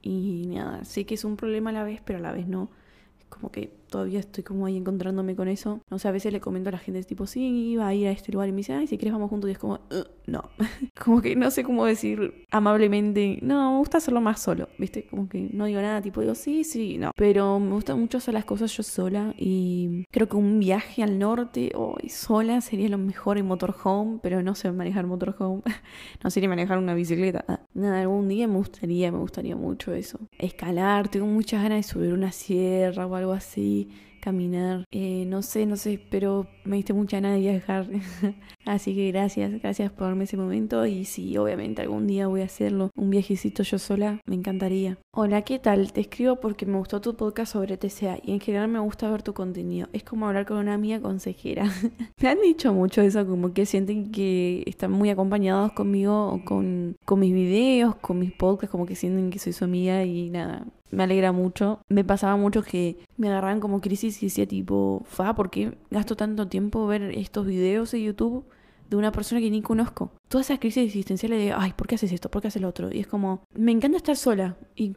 Y 0.00 0.46
nada, 0.46 0.82
sé 0.86 1.04
que 1.04 1.12
es 1.12 1.26
un 1.26 1.36
problema 1.36 1.68
a 1.68 1.74
la 1.74 1.84
vez, 1.84 2.00
pero 2.02 2.20
a 2.20 2.22
la 2.22 2.32
vez 2.32 2.48
no. 2.48 2.70
Es 3.18 3.26
como 3.26 3.52
que 3.52 3.81
todavía 3.92 4.18
estoy 4.18 4.42
como 4.42 4.66
ahí 4.66 4.76
encontrándome 4.76 5.36
con 5.36 5.46
eso. 5.46 5.80
O 5.90 5.98
sea, 6.00 6.08
a 6.08 6.12
veces 6.12 6.32
le 6.32 6.40
comento 6.40 6.70
a 6.70 6.72
la 6.72 6.78
gente, 6.78 7.00
tipo, 7.04 7.26
sí, 7.26 7.70
iba 7.72 7.86
a 7.86 7.94
ir 7.94 8.08
a 8.08 8.10
este 8.10 8.32
lugar 8.32 8.48
y 8.48 8.52
me 8.52 8.58
dice, 8.58 8.72
ay, 8.72 8.88
si 8.88 8.98
quieres 8.98 9.12
vamos 9.12 9.30
juntos. 9.30 9.48
Y 9.48 9.52
es 9.52 9.58
como, 9.58 9.78
no. 10.26 10.42
como 11.04 11.20
que 11.20 11.36
no 11.36 11.50
sé 11.50 11.62
cómo 11.62 11.84
decir 11.84 12.46
amablemente, 12.50 13.38
no, 13.42 13.72
me 13.72 13.78
gusta 13.78 13.98
hacerlo 13.98 14.20
más 14.20 14.40
solo, 14.40 14.68
¿viste? 14.78 15.06
Como 15.06 15.28
que 15.28 15.50
no 15.52 15.66
digo 15.66 15.80
nada, 15.80 16.00
tipo, 16.00 16.22
digo, 16.22 16.34
sí, 16.34 16.64
sí, 16.64 16.98
no. 16.98 17.12
Pero 17.14 17.60
me 17.60 17.72
gusta 17.74 17.94
mucho 17.94 18.18
hacer 18.18 18.34
las 18.34 18.46
cosas 18.46 18.74
yo 18.76 18.82
sola 18.82 19.34
y 19.38 20.06
creo 20.10 20.28
que 20.28 20.36
un 20.36 20.58
viaje 20.58 21.02
al 21.02 21.18
norte 21.18 21.70
o 21.74 21.96
sola 22.08 22.60
sería 22.62 22.88
lo 22.88 22.98
mejor 22.98 23.36
en 23.36 23.46
motorhome, 23.46 24.18
pero 24.22 24.42
no 24.42 24.54
sé 24.54 24.72
manejar 24.72 25.06
motorhome. 25.06 25.62
no 26.24 26.30
sé 26.30 26.40
ni 26.40 26.48
manejar 26.48 26.78
una 26.78 26.94
bicicleta. 26.94 27.44
Ah, 27.46 27.60
nada, 27.74 28.00
algún 28.00 28.28
día 28.28 28.48
me 28.48 28.56
gustaría, 28.56 29.12
me 29.12 29.18
gustaría 29.18 29.54
mucho 29.54 29.92
eso. 29.92 30.18
Escalar, 30.38 31.08
tengo 31.08 31.26
muchas 31.26 31.62
ganas 31.62 31.78
de 31.78 31.92
subir 31.92 32.14
una 32.14 32.32
sierra 32.32 33.06
o 33.06 33.14
algo 33.14 33.32
así 33.32 33.81
caminar, 34.20 34.84
eh, 34.90 35.24
no 35.26 35.42
sé, 35.42 35.66
no 35.66 35.76
sé, 35.76 36.00
pero 36.10 36.46
me 36.64 36.76
diste 36.76 36.92
mucha 36.92 37.18
ganas 37.18 37.34
de 37.34 37.40
viajar. 37.40 37.86
Así 38.64 38.94
que 38.94 39.10
gracias, 39.10 39.60
gracias 39.60 39.90
por 39.90 40.06
darme 40.06 40.24
ese 40.24 40.36
momento 40.36 40.86
y 40.86 41.04
si 41.04 41.36
obviamente 41.36 41.82
algún 41.82 42.06
día 42.06 42.28
voy 42.28 42.42
a 42.42 42.44
hacerlo, 42.44 42.90
un 42.94 43.10
viajecito 43.10 43.62
yo 43.62 43.78
sola, 43.78 44.20
me 44.26 44.36
encantaría. 44.36 44.98
Hola, 45.12 45.42
¿qué 45.42 45.58
tal? 45.58 45.92
Te 45.92 46.00
escribo 46.00 46.36
porque 46.36 46.66
me 46.66 46.78
gustó 46.78 47.00
tu 47.00 47.16
podcast 47.16 47.52
sobre 47.52 47.76
TCA 47.76 48.18
y 48.22 48.32
en 48.32 48.40
general 48.40 48.68
me 48.68 48.78
gusta 48.78 49.10
ver 49.10 49.22
tu 49.22 49.34
contenido. 49.34 49.88
Es 49.92 50.04
como 50.04 50.26
hablar 50.26 50.46
con 50.46 50.58
una 50.58 50.74
amiga 50.74 51.00
consejera. 51.00 51.64
me 52.20 52.28
han 52.28 52.40
dicho 52.40 52.72
mucho 52.72 53.02
eso, 53.02 53.26
como 53.26 53.52
que 53.52 53.66
sienten 53.66 54.12
que 54.12 54.62
están 54.66 54.92
muy 54.92 55.10
acompañados 55.10 55.72
conmigo 55.72 56.40
con, 56.44 56.96
con 57.04 57.20
mis 57.20 57.32
videos, 57.32 57.96
con 57.96 58.18
mis 58.18 58.32
podcasts, 58.32 58.70
como 58.70 58.86
que 58.86 58.94
sienten 58.94 59.30
que 59.30 59.38
soy 59.38 59.52
su 59.52 59.64
amiga 59.64 60.04
y 60.04 60.30
nada, 60.30 60.66
me 60.92 61.02
alegra 61.02 61.32
mucho. 61.32 61.80
Me 61.88 62.04
pasaba 62.04 62.36
mucho 62.36 62.62
que 62.62 62.98
me 63.16 63.28
agarraban 63.28 63.60
como 63.60 63.80
crisis 63.80 64.22
y 64.22 64.26
decía 64.26 64.46
tipo, 64.46 65.02
fa, 65.06 65.34
¿por 65.34 65.50
qué 65.50 65.76
gasto 65.90 66.16
tanto 66.16 66.48
tiempo 66.52 66.86
ver 66.86 67.02
estos 67.16 67.46
videos 67.46 67.90
de 67.92 68.02
YouTube 68.02 68.44
de 68.90 68.96
una 68.96 69.10
persona 69.10 69.40
que 69.40 69.50
ni 69.50 69.62
conozco? 69.62 70.12
Todas 70.28 70.48
esas 70.48 70.60
crisis 70.60 70.84
existenciales 70.84 71.38
de, 71.38 71.52
ay, 71.52 71.72
¿por 71.72 71.86
qué 71.86 71.94
haces 71.94 72.12
esto? 72.12 72.30
¿Por 72.30 72.42
qué 72.42 72.48
haces 72.48 72.60
lo 72.60 72.68
otro? 72.68 72.92
Y 72.92 73.00
es 73.00 73.06
como, 73.06 73.42
me 73.54 73.72
encanta 73.72 73.96
estar 73.96 74.16
sola. 74.16 74.56
Y 74.76 74.94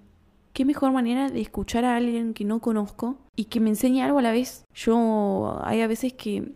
qué 0.51 0.65
mejor 0.65 0.91
manera 0.91 1.29
de 1.29 1.39
escuchar 1.39 1.85
a 1.85 1.95
alguien 1.95 2.33
que 2.33 2.43
no 2.43 2.59
conozco 2.59 3.17
y 3.37 3.45
que 3.45 3.61
me 3.61 3.69
enseñe 3.69 4.01
algo 4.01 4.19
a 4.19 4.21
la 4.21 4.33
vez. 4.33 4.65
Yo, 4.73 5.57
hay 5.63 5.79
a 5.79 5.87
veces 5.87 6.11
que 6.11 6.51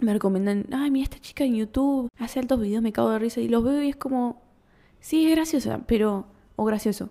me 0.00 0.12
recomiendan, 0.12 0.66
ay, 0.72 0.90
mira 0.90 1.04
esta 1.04 1.20
chica 1.20 1.44
en 1.44 1.54
YouTube, 1.54 2.08
hace 2.18 2.40
altos 2.40 2.60
videos, 2.60 2.82
me 2.82 2.92
cago 2.92 3.10
de 3.10 3.20
risa 3.20 3.40
y 3.40 3.48
los 3.48 3.62
veo 3.62 3.80
y 3.80 3.90
es 3.90 3.96
como, 3.96 4.42
sí, 4.98 5.26
es 5.26 5.36
graciosa, 5.36 5.84
pero, 5.86 6.26
o 6.56 6.64
gracioso 6.64 7.10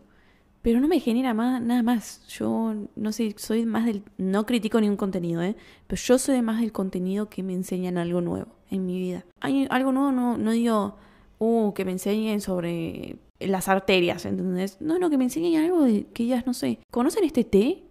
pero 0.61 0.79
no 0.79 0.87
me 0.87 0.99
genera 0.99 1.33
más, 1.33 1.61
nada 1.61 1.83
más. 1.83 2.25
Yo 2.27 2.75
no 2.95 3.11
sé, 3.11 3.33
soy 3.37 3.65
más 3.65 3.85
del... 3.85 4.03
No 4.17 4.45
critico 4.45 4.79
ningún 4.79 4.97
contenido, 4.97 5.41
¿eh? 5.41 5.55
Pero 5.87 6.01
yo 6.01 6.17
soy 6.17 6.41
más 6.41 6.61
del 6.61 6.71
contenido 6.71 7.29
que 7.29 7.43
me 7.43 7.53
enseñan 7.53 7.97
algo 7.97 8.21
nuevo 8.21 8.47
en 8.69 8.85
mi 8.85 8.99
vida. 8.99 9.25
Hay 9.39 9.67
algo 9.69 9.91
nuevo, 9.91 10.11
no, 10.11 10.37
no 10.37 10.51
digo, 10.51 10.97
uh, 11.39 11.73
que 11.73 11.85
me 11.85 11.91
enseñen 11.91 12.41
sobre 12.41 13.17
las 13.39 13.67
arterias, 13.67 14.25
¿entendés? 14.25 14.79
No, 14.81 14.99
no, 14.99 15.09
que 15.09 15.17
me 15.17 15.23
enseñen 15.23 15.63
algo 15.63 15.83
de 15.83 16.05
que 16.13 16.23
ellas, 16.23 16.45
no 16.45 16.53
sé, 16.53 16.79
¿conocen 16.91 17.23
este 17.23 17.43
té? 17.43 17.83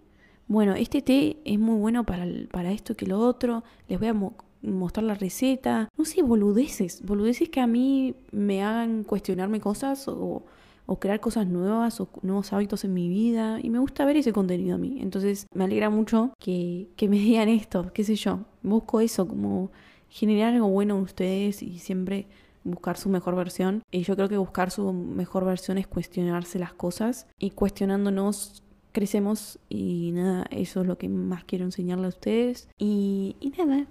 Bueno, 0.46 0.74
este 0.74 1.02
té 1.02 1.38
es 1.44 1.58
muy 1.58 1.78
bueno 1.78 2.04
para, 2.04 2.26
para 2.50 2.72
esto 2.72 2.96
que 2.96 3.06
lo 3.06 3.20
otro. 3.20 3.62
Les 3.88 3.98
voy 4.00 4.08
a 4.08 4.16
mostrar 4.62 5.04
la 5.04 5.14
receta. 5.14 5.88
No 5.96 6.04
sé, 6.04 6.22
boludeces. 6.22 7.04
Boludeces 7.04 7.48
que 7.48 7.60
a 7.60 7.66
mí 7.66 8.14
me 8.32 8.62
hagan 8.62 9.04
cuestionarme 9.04 9.60
cosas 9.60 10.08
o 10.08 10.44
o 10.86 10.98
crear 10.98 11.20
cosas 11.20 11.46
nuevas 11.46 12.00
o 12.00 12.08
nuevos 12.22 12.52
hábitos 12.52 12.84
en 12.84 12.94
mi 12.94 13.08
vida 13.08 13.58
y 13.62 13.70
me 13.70 13.78
gusta 13.78 14.04
ver 14.04 14.16
ese 14.16 14.32
contenido 14.32 14.74
a 14.74 14.78
mí. 14.78 14.98
Entonces 15.00 15.46
me 15.54 15.64
alegra 15.64 15.90
mucho 15.90 16.32
que, 16.38 16.88
que 16.96 17.08
me 17.08 17.18
digan 17.18 17.48
esto, 17.48 17.92
qué 17.92 18.04
sé 18.04 18.16
yo. 18.16 18.40
Busco 18.62 19.00
eso, 19.00 19.26
como 19.26 19.70
generar 20.08 20.54
algo 20.54 20.68
bueno 20.68 20.96
en 20.96 21.02
ustedes 21.02 21.62
y 21.62 21.78
siempre 21.78 22.26
buscar 22.64 22.96
su 22.96 23.08
mejor 23.08 23.36
versión. 23.36 23.82
Y 23.90 24.02
yo 24.02 24.16
creo 24.16 24.28
que 24.28 24.36
buscar 24.36 24.70
su 24.70 24.92
mejor 24.92 25.44
versión 25.44 25.78
es 25.78 25.86
cuestionarse 25.86 26.58
las 26.58 26.72
cosas 26.72 27.26
y 27.38 27.50
cuestionándonos 27.50 28.62
crecemos 28.92 29.58
y 29.68 30.10
nada, 30.12 30.46
eso 30.50 30.80
es 30.80 30.86
lo 30.86 30.98
que 30.98 31.08
más 31.08 31.44
quiero 31.44 31.64
enseñarle 31.64 32.06
a 32.06 32.10
ustedes. 32.10 32.68
Y, 32.78 33.36
y 33.40 33.50
nada, 33.50 33.86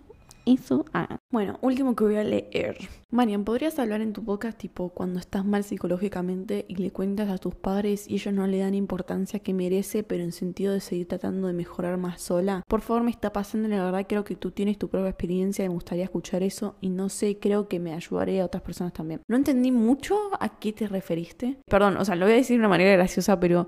Bueno, 1.32 1.60
último 1.62 1.96
que 1.96 2.04
voy 2.04 2.16
a 2.16 2.24
leer. 2.24 2.78
Marian, 3.12 3.44
¿podrías 3.44 3.78
hablar 3.78 4.02
en 4.02 4.14
tu 4.14 4.24
podcast 4.24 4.58
tipo 4.58 4.90
cuando 4.90 5.20
estás 5.20 5.46
mal 5.46 5.64
psicológicamente 5.64 6.66
y 6.68 6.76
le 6.76 6.92
cuentas 6.92 7.30
a 7.30 7.38
tus 7.38 7.56
padres 7.56 8.08
y 8.08 8.16
ellos 8.16 8.34
no 8.34 8.48
le 8.48 8.60
dan 8.60 8.74
importancia 8.74 9.40
que 9.40 9.54
merece, 9.54 10.04
pero 10.04 10.24
en 10.24 10.32
sentido 10.32 10.74
de 10.74 10.80
seguir 10.80 11.08
tratando 11.08 11.48
de 11.48 11.54
mejorar 11.54 11.98
más 11.98 12.22
sola? 12.22 12.64
Por 12.68 12.82
favor, 12.82 13.04
me 13.04 13.12
está 13.12 13.32
pasando, 13.32 13.68
la 13.68 13.84
verdad 13.84 14.06
creo 14.08 14.24
que 14.24 14.36
tú 14.36 14.52
tienes 14.52 14.78
tu 14.78 14.90
propia 14.90 15.10
experiencia 15.10 15.66
y 15.66 15.70
me 15.70 15.76
gustaría 15.76 16.04
escuchar 16.04 16.44
eso 16.44 16.76
y 16.82 16.90
no 16.90 17.10
sé, 17.10 17.38
creo 17.40 17.68
que 17.68 17.80
me 17.80 17.94
ayudaré 17.94 18.42
a 18.42 18.46
otras 18.46 18.64
personas 18.64 18.94
también. 18.94 19.22
No 19.28 19.36
entendí 19.36 19.72
mucho 19.72 20.18
a 20.40 20.60
qué 20.60 20.74
te 20.74 20.88
referiste. 20.88 21.58
Perdón, 21.68 21.98
o 21.98 22.06
sea, 22.06 22.16
lo 22.16 22.26
voy 22.26 22.34
a 22.34 22.38
decir 22.38 22.56
de 22.56 22.60
una 22.60 22.70
manera 22.70 22.94
graciosa, 22.94 23.40
pero 23.40 23.68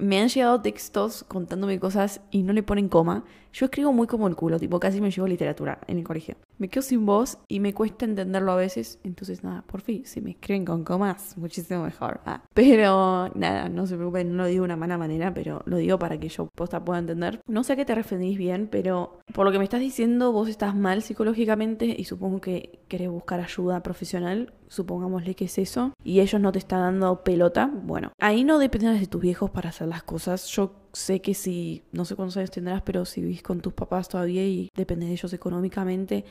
me 0.00 0.20
han 0.20 0.28
llegado 0.28 0.60
textos 0.60 1.24
contándome 1.28 1.78
cosas 1.78 2.20
y 2.30 2.42
no 2.42 2.52
le 2.52 2.62
ponen 2.62 2.88
coma. 2.88 3.24
Yo 3.52 3.66
escribo 3.66 3.92
muy 3.92 4.06
como 4.06 4.28
el 4.28 4.36
culo, 4.36 4.58
tipo 4.58 4.80
casi 4.80 5.00
me 5.00 5.10
llevo 5.10 5.26
literatura 5.26 5.80
en 5.86 5.98
el 5.98 6.04
colegio. 6.04 6.36
Me 6.60 6.68
quedo 6.68 6.82
sin 6.82 7.06
voz 7.06 7.38
y 7.48 7.58
me 7.58 7.72
cuesta 7.72 8.04
entenderlo 8.04 8.52
a 8.52 8.56
veces. 8.56 9.00
Entonces, 9.02 9.42
nada, 9.42 9.62
por 9.62 9.80
fin, 9.80 10.04
si 10.04 10.20
me 10.20 10.32
escriben 10.32 10.66
con 10.66 10.84
comas, 10.84 11.38
muchísimo 11.38 11.82
mejor. 11.84 12.20
Ah, 12.26 12.42
pero 12.52 13.30
nada, 13.34 13.70
no 13.70 13.86
se 13.86 13.96
preocupen, 13.96 14.36
no 14.36 14.42
lo 14.42 14.48
digo 14.48 14.62
de 14.62 14.66
una 14.66 14.76
mala 14.76 14.98
manera, 14.98 15.32
pero 15.32 15.62
lo 15.64 15.78
digo 15.78 15.98
para 15.98 16.20
que 16.20 16.28
yo 16.28 16.50
posta 16.54 16.84
pueda 16.84 16.98
entender. 16.98 17.40
No 17.46 17.64
sé 17.64 17.72
a 17.72 17.76
qué 17.76 17.86
te 17.86 17.94
referís 17.94 18.36
bien, 18.36 18.68
pero 18.70 19.20
por 19.32 19.46
lo 19.46 19.52
que 19.52 19.58
me 19.58 19.64
estás 19.64 19.80
diciendo, 19.80 20.32
vos 20.32 20.50
estás 20.50 20.76
mal 20.76 21.00
psicológicamente 21.00 21.96
y 21.98 22.04
supongo 22.04 22.42
que 22.42 22.80
querés 22.88 23.08
buscar 23.08 23.40
ayuda 23.40 23.82
profesional. 23.82 24.52
Supongámosle 24.68 25.34
que 25.34 25.46
es 25.46 25.58
eso. 25.58 25.94
Y 26.04 26.20
ellos 26.20 26.40
no 26.40 26.52
te 26.52 26.58
están 26.58 26.80
dando 26.80 27.24
pelota. 27.24 27.70
Bueno, 27.72 28.12
ahí 28.20 28.44
no 28.44 28.58
dependes 28.58 29.00
de 29.00 29.06
tus 29.06 29.22
viejos 29.22 29.50
para 29.50 29.70
hacer 29.70 29.88
las 29.88 30.02
cosas. 30.02 30.46
Yo 30.48 30.79
sé 30.92 31.20
que 31.20 31.34
si, 31.34 31.82
no 31.92 32.04
sé 32.04 32.16
cuántos 32.16 32.36
años 32.36 32.50
tendrás, 32.50 32.82
pero 32.82 33.04
si 33.04 33.20
vivís 33.20 33.42
con 33.42 33.60
tus 33.60 33.72
papás 33.72 34.08
todavía 34.08 34.44
y 34.44 34.70
dependes 34.74 35.08
de 35.08 35.14
ellos 35.14 35.32
económicamente, 35.32 36.24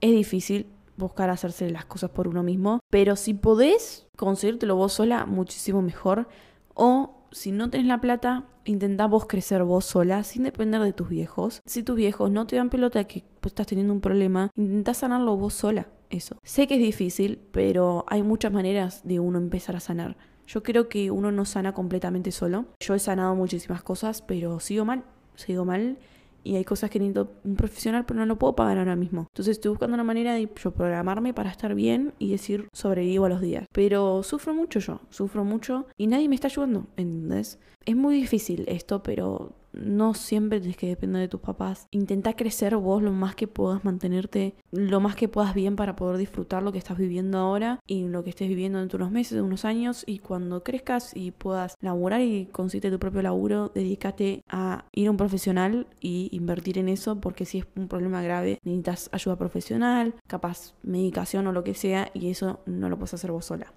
es 0.00 0.10
difícil 0.12 0.66
buscar 0.96 1.30
hacerse 1.30 1.70
las 1.70 1.86
cosas 1.86 2.10
por 2.10 2.28
uno 2.28 2.42
mismo. 2.42 2.80
Pero 2.90 3.16
si 3.16 3.34
podés 3.34 4.06
conseguírtelo 4.16 4.76
vos 4.76 4.92
sola, 4.92 5.26
muchísimo 5.26 5.82
mejor. 5.82 6.28
O 6.74 7.26
si 7.32 7.52
no 7.52 7.70
tenés 7.70 7.86
la 7.86 8.00
plata, 8.00 8.46
intentá 8.64 9.06
vos 9.06 9.26
crecer 9.26 9.64
vos 9.64 9.84
sola 9.84 10.22
sin 10.24 10.44
depender 10.44 10.80
de 10.82 10.92
tus 10.92 11.08
viejos. 11.08 11.62
Si 11.66 11.82
tus 11.82 11.96
viejos 11.96 12.30
no 12.30 12.46
te 12.46 12.56
dan 12.56 12.70
pelota 12.70 13.04
que 13.04 13.24
estás 13.44 13.66
teniendo 13.66 13.92
un 13.92 14.00
problema, 14.00 14.50
intentá 14.56 14.94
sanarlo 14.94 15.36
vos 15.36 15.54
sola. 15.54 15.88
Eso. 16.10 16.36
Sé 16.42 16.66
que 16.66 16.74
es 16.74 16.80
difícil, 16.80 17.38
pero 17.52 18.04
hay 18.08 18.24
muchas 18.24 18.52
maneras 18.52 19.02
de 19.04 19.20
uno 19.20 19.38
empezar 19.38 19.76
a 19.76 19.80
sanar. 19.80 20.16
Yo 20.52 20.64
creo 20.64 20.88
que 20.88 21.12
uno 21.12 21.30
no 21.30 21.44
sana 21.44 21.72
completamente 21.72 22.32
solo. 22.32 22.64
Yo 22.80 22.96
he 22.96 22.98
sanado 22.98 23.36
muchísimas 23.36 23.84
cosas, 23.84 24.20
pero 24.20 24.58
sigo 24.58 24.84
mal, 24.84 25.04
sigo 25.36 25.64
mal 25.64 25.96
y 26.42 26.56
hay 26.56 26.64
cosas 26.64 26.90
que 26.90 26.98
necesito 26.98 27.30
un 27.44 27.54
profesional, 27.54 28.04
pero 28.04 28.18
no 28.18 28.26
lo 28.26 28.36
puedo 28.36 28.56
pagar 28.56 28.76
ahora 28.78 28.96
mismo. 28.96 29.26
Entonces 29.30 29.58
estoy 29.58 29.68
buscando 29.68 29.94
una 29.94 30.02
manera 30.02 30.34
de 30.34 30.50
yo 30.52 30.70
programarme 30.72 31.32
para 31.32 31.50
estar 31.50 31.72
bien 31.76 32.14
y 32.18 32.32
decir 32.32 32.66
sobrevivo 32.72 33.26
a 33.26 33.28
los 33.28 33.40
días. 33.40 33.66
Pero 33.70 34.24
sufro 34.24 34.52
mucho 34.52 34.80
yo, 34.80 35.00
sufro 35.10 35.44
mucho 35.44 35.86
y 35.96 36.08
nadie 36.08 36.28
me 36.28 36.34
está 36.34 36.48
ayudando, 36.48 36.88
¿entendés? 36.96 37.60
Es 37.84 37.94
muy 37.94 38.16
difícil 38.16 38.64
esto, 38.66 39.04
pero 39.04 39.52
no 39.72 40.14
siempre 40.14 40.60
tienes 40.60 40.76
que 40.76 40.88
depender 40.88 41.20
de 41.20 41.28
tus 41.28 41.40
papás. 41.40 41.86
Intenta 41.90 42.34
crecer 42.34 42.76
vos 42.76 43.02
lo 43.02 43.12
más 43.12 43.34
que 43.34 43.48
puedas, 43.48 43.84
mantenerte 43.84 44.54
lo 44.70 45.00
más 45.00 45.16
que 45.16 45.28
puedas 45.28 45.54
bien 45.54 45.76
para 45.76 45.96
poder 45.96 46.16
disfrutar 46.16 46.62
lo 46.62 46.72
que 46.72 46.78
estás 46.78 46.98
viviendo 46.98 47.38
ahora 47.38 47.80
y 47.86 48.08
lo 48.08 48.24
que 48.24 48.30
estés 48.30 48.48
viviendo 48.48 48.78
dentro 48.78 48.98
de 48.98 49.04
unos 49.04 49.12
meses, 49.12 49.32
de 49.34 49.42
unos 49.42 49.64
años. 49.64 50.04
Y 50.06 50.18
cuando 50.18 50.62
crezcas 50.62 51.12
y 51.14 51.30
puedas 51.30 51.74
laburar 51.80 52.20
y 52.20 52.46
consiste 52.46 52.90
tu 52.90 52.98
propio 52.98 53.22
laburo, 53.22 53.70
dedícate 53.74 54.42
a 54.48 54.84
ir 54.92 55.08
a 55.08 55.10
un 55.10 55.16
profesional 55.16 55.86
y 56.00 56.28
invertir 56.32 56.78
en 56.78 56.88
eso, 56.88 57.20
porque 57.20 57.44
si 57.44 57.58
es 57.58 57.66
un 57.76 57.88
problema 57.88 58.22
grave, 58.22 58.58
necesitas 58.64 59.08
ayuda 59.12 59.36
profesional, 59.36 60.14
capaz 60.26 60.74
medicación 60.82 61.46
o 61.46 61.52
lo 61.52 61.64
que 61.64 61.74
sea, 61.74 62.10
y 62.14 62.30
eso 62.30 62.60
no 62.66 62.88
lo 62.88 62.96
puedes 62.96 63.14
hacer 63.14 63.32
vos 63.32 63.44
sola. 63.44 63.72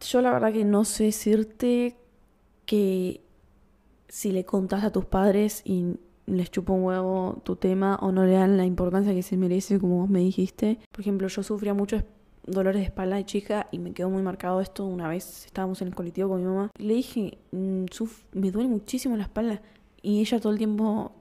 Yo 0.00 0.22
la 0.22 0.32
verdad 0.32 0.52
que 0.52 0.64
no 0.64 0.84
sé 0.84 1.04
decirte 1.04 1.96
que 2.66 3.22
si 4.08 4.32
le 4.32 4.44
contás 4.44 4.84
a 4.84 4.92
tus 4.92 5.04
padres 5.04 5.62
y 5.64 5.96
les 6.26 6.50
chupa 6.50 6.72
un 6.72 6.84
huevo 6.84 7.40
tu 7.44 7.56
tema 7.56 7.96
o 8.00 8.12
no 8.12 8.24
le 8.24 8.32
dan 8.32 8.56
la 8.56 8.64
importancia 8.64 9.14
que 9.14 9.22
se 9.22 9.36
merece, 9.36 9.78
como 9.78 10.00
vos 10.00 10.10
me 10.10 10.20
dijiste. 10.20 10.78
Por 10.90 11.00
ejemplo, 11.00 11.28
yo 11.28 11.42
sufría 11.42 11.74
mucho 11.74 12.02
dolores 12.46 12.80
de 12.80 12.86
espalda 12.86 13.16
de 13.16 13.24
chica 13.26 13.68
y 13.70 13.78
me 13.78 13.92
quedó 13.92 14.10
muy 14.10 14.22
marcado 14.22 14.60
esto 14.60 14.86
una 14.86 15.08
vez 15.08 15.44
estábamos 15.44 15.82
en 15.82 15.88
el 15.88 15.94
colectivo 15.94 16.30
con 16.30 16.40
mi 16.40 16.46
mamá. 16.46 16.70
Le 16.78 16.94
dije, 16.94 17.38
mm, 17.52 17.84
me 18.32 18.50
duele 18.50 18.68
muchísimo 18.68 19.16
la 19.16 19.24
espalda. 19.24 19.62
Y 20.00 20.20
ella 20.20 20.40
todo 20.40 20.52
el 20.52 20.58
tiempo 20.58 21.12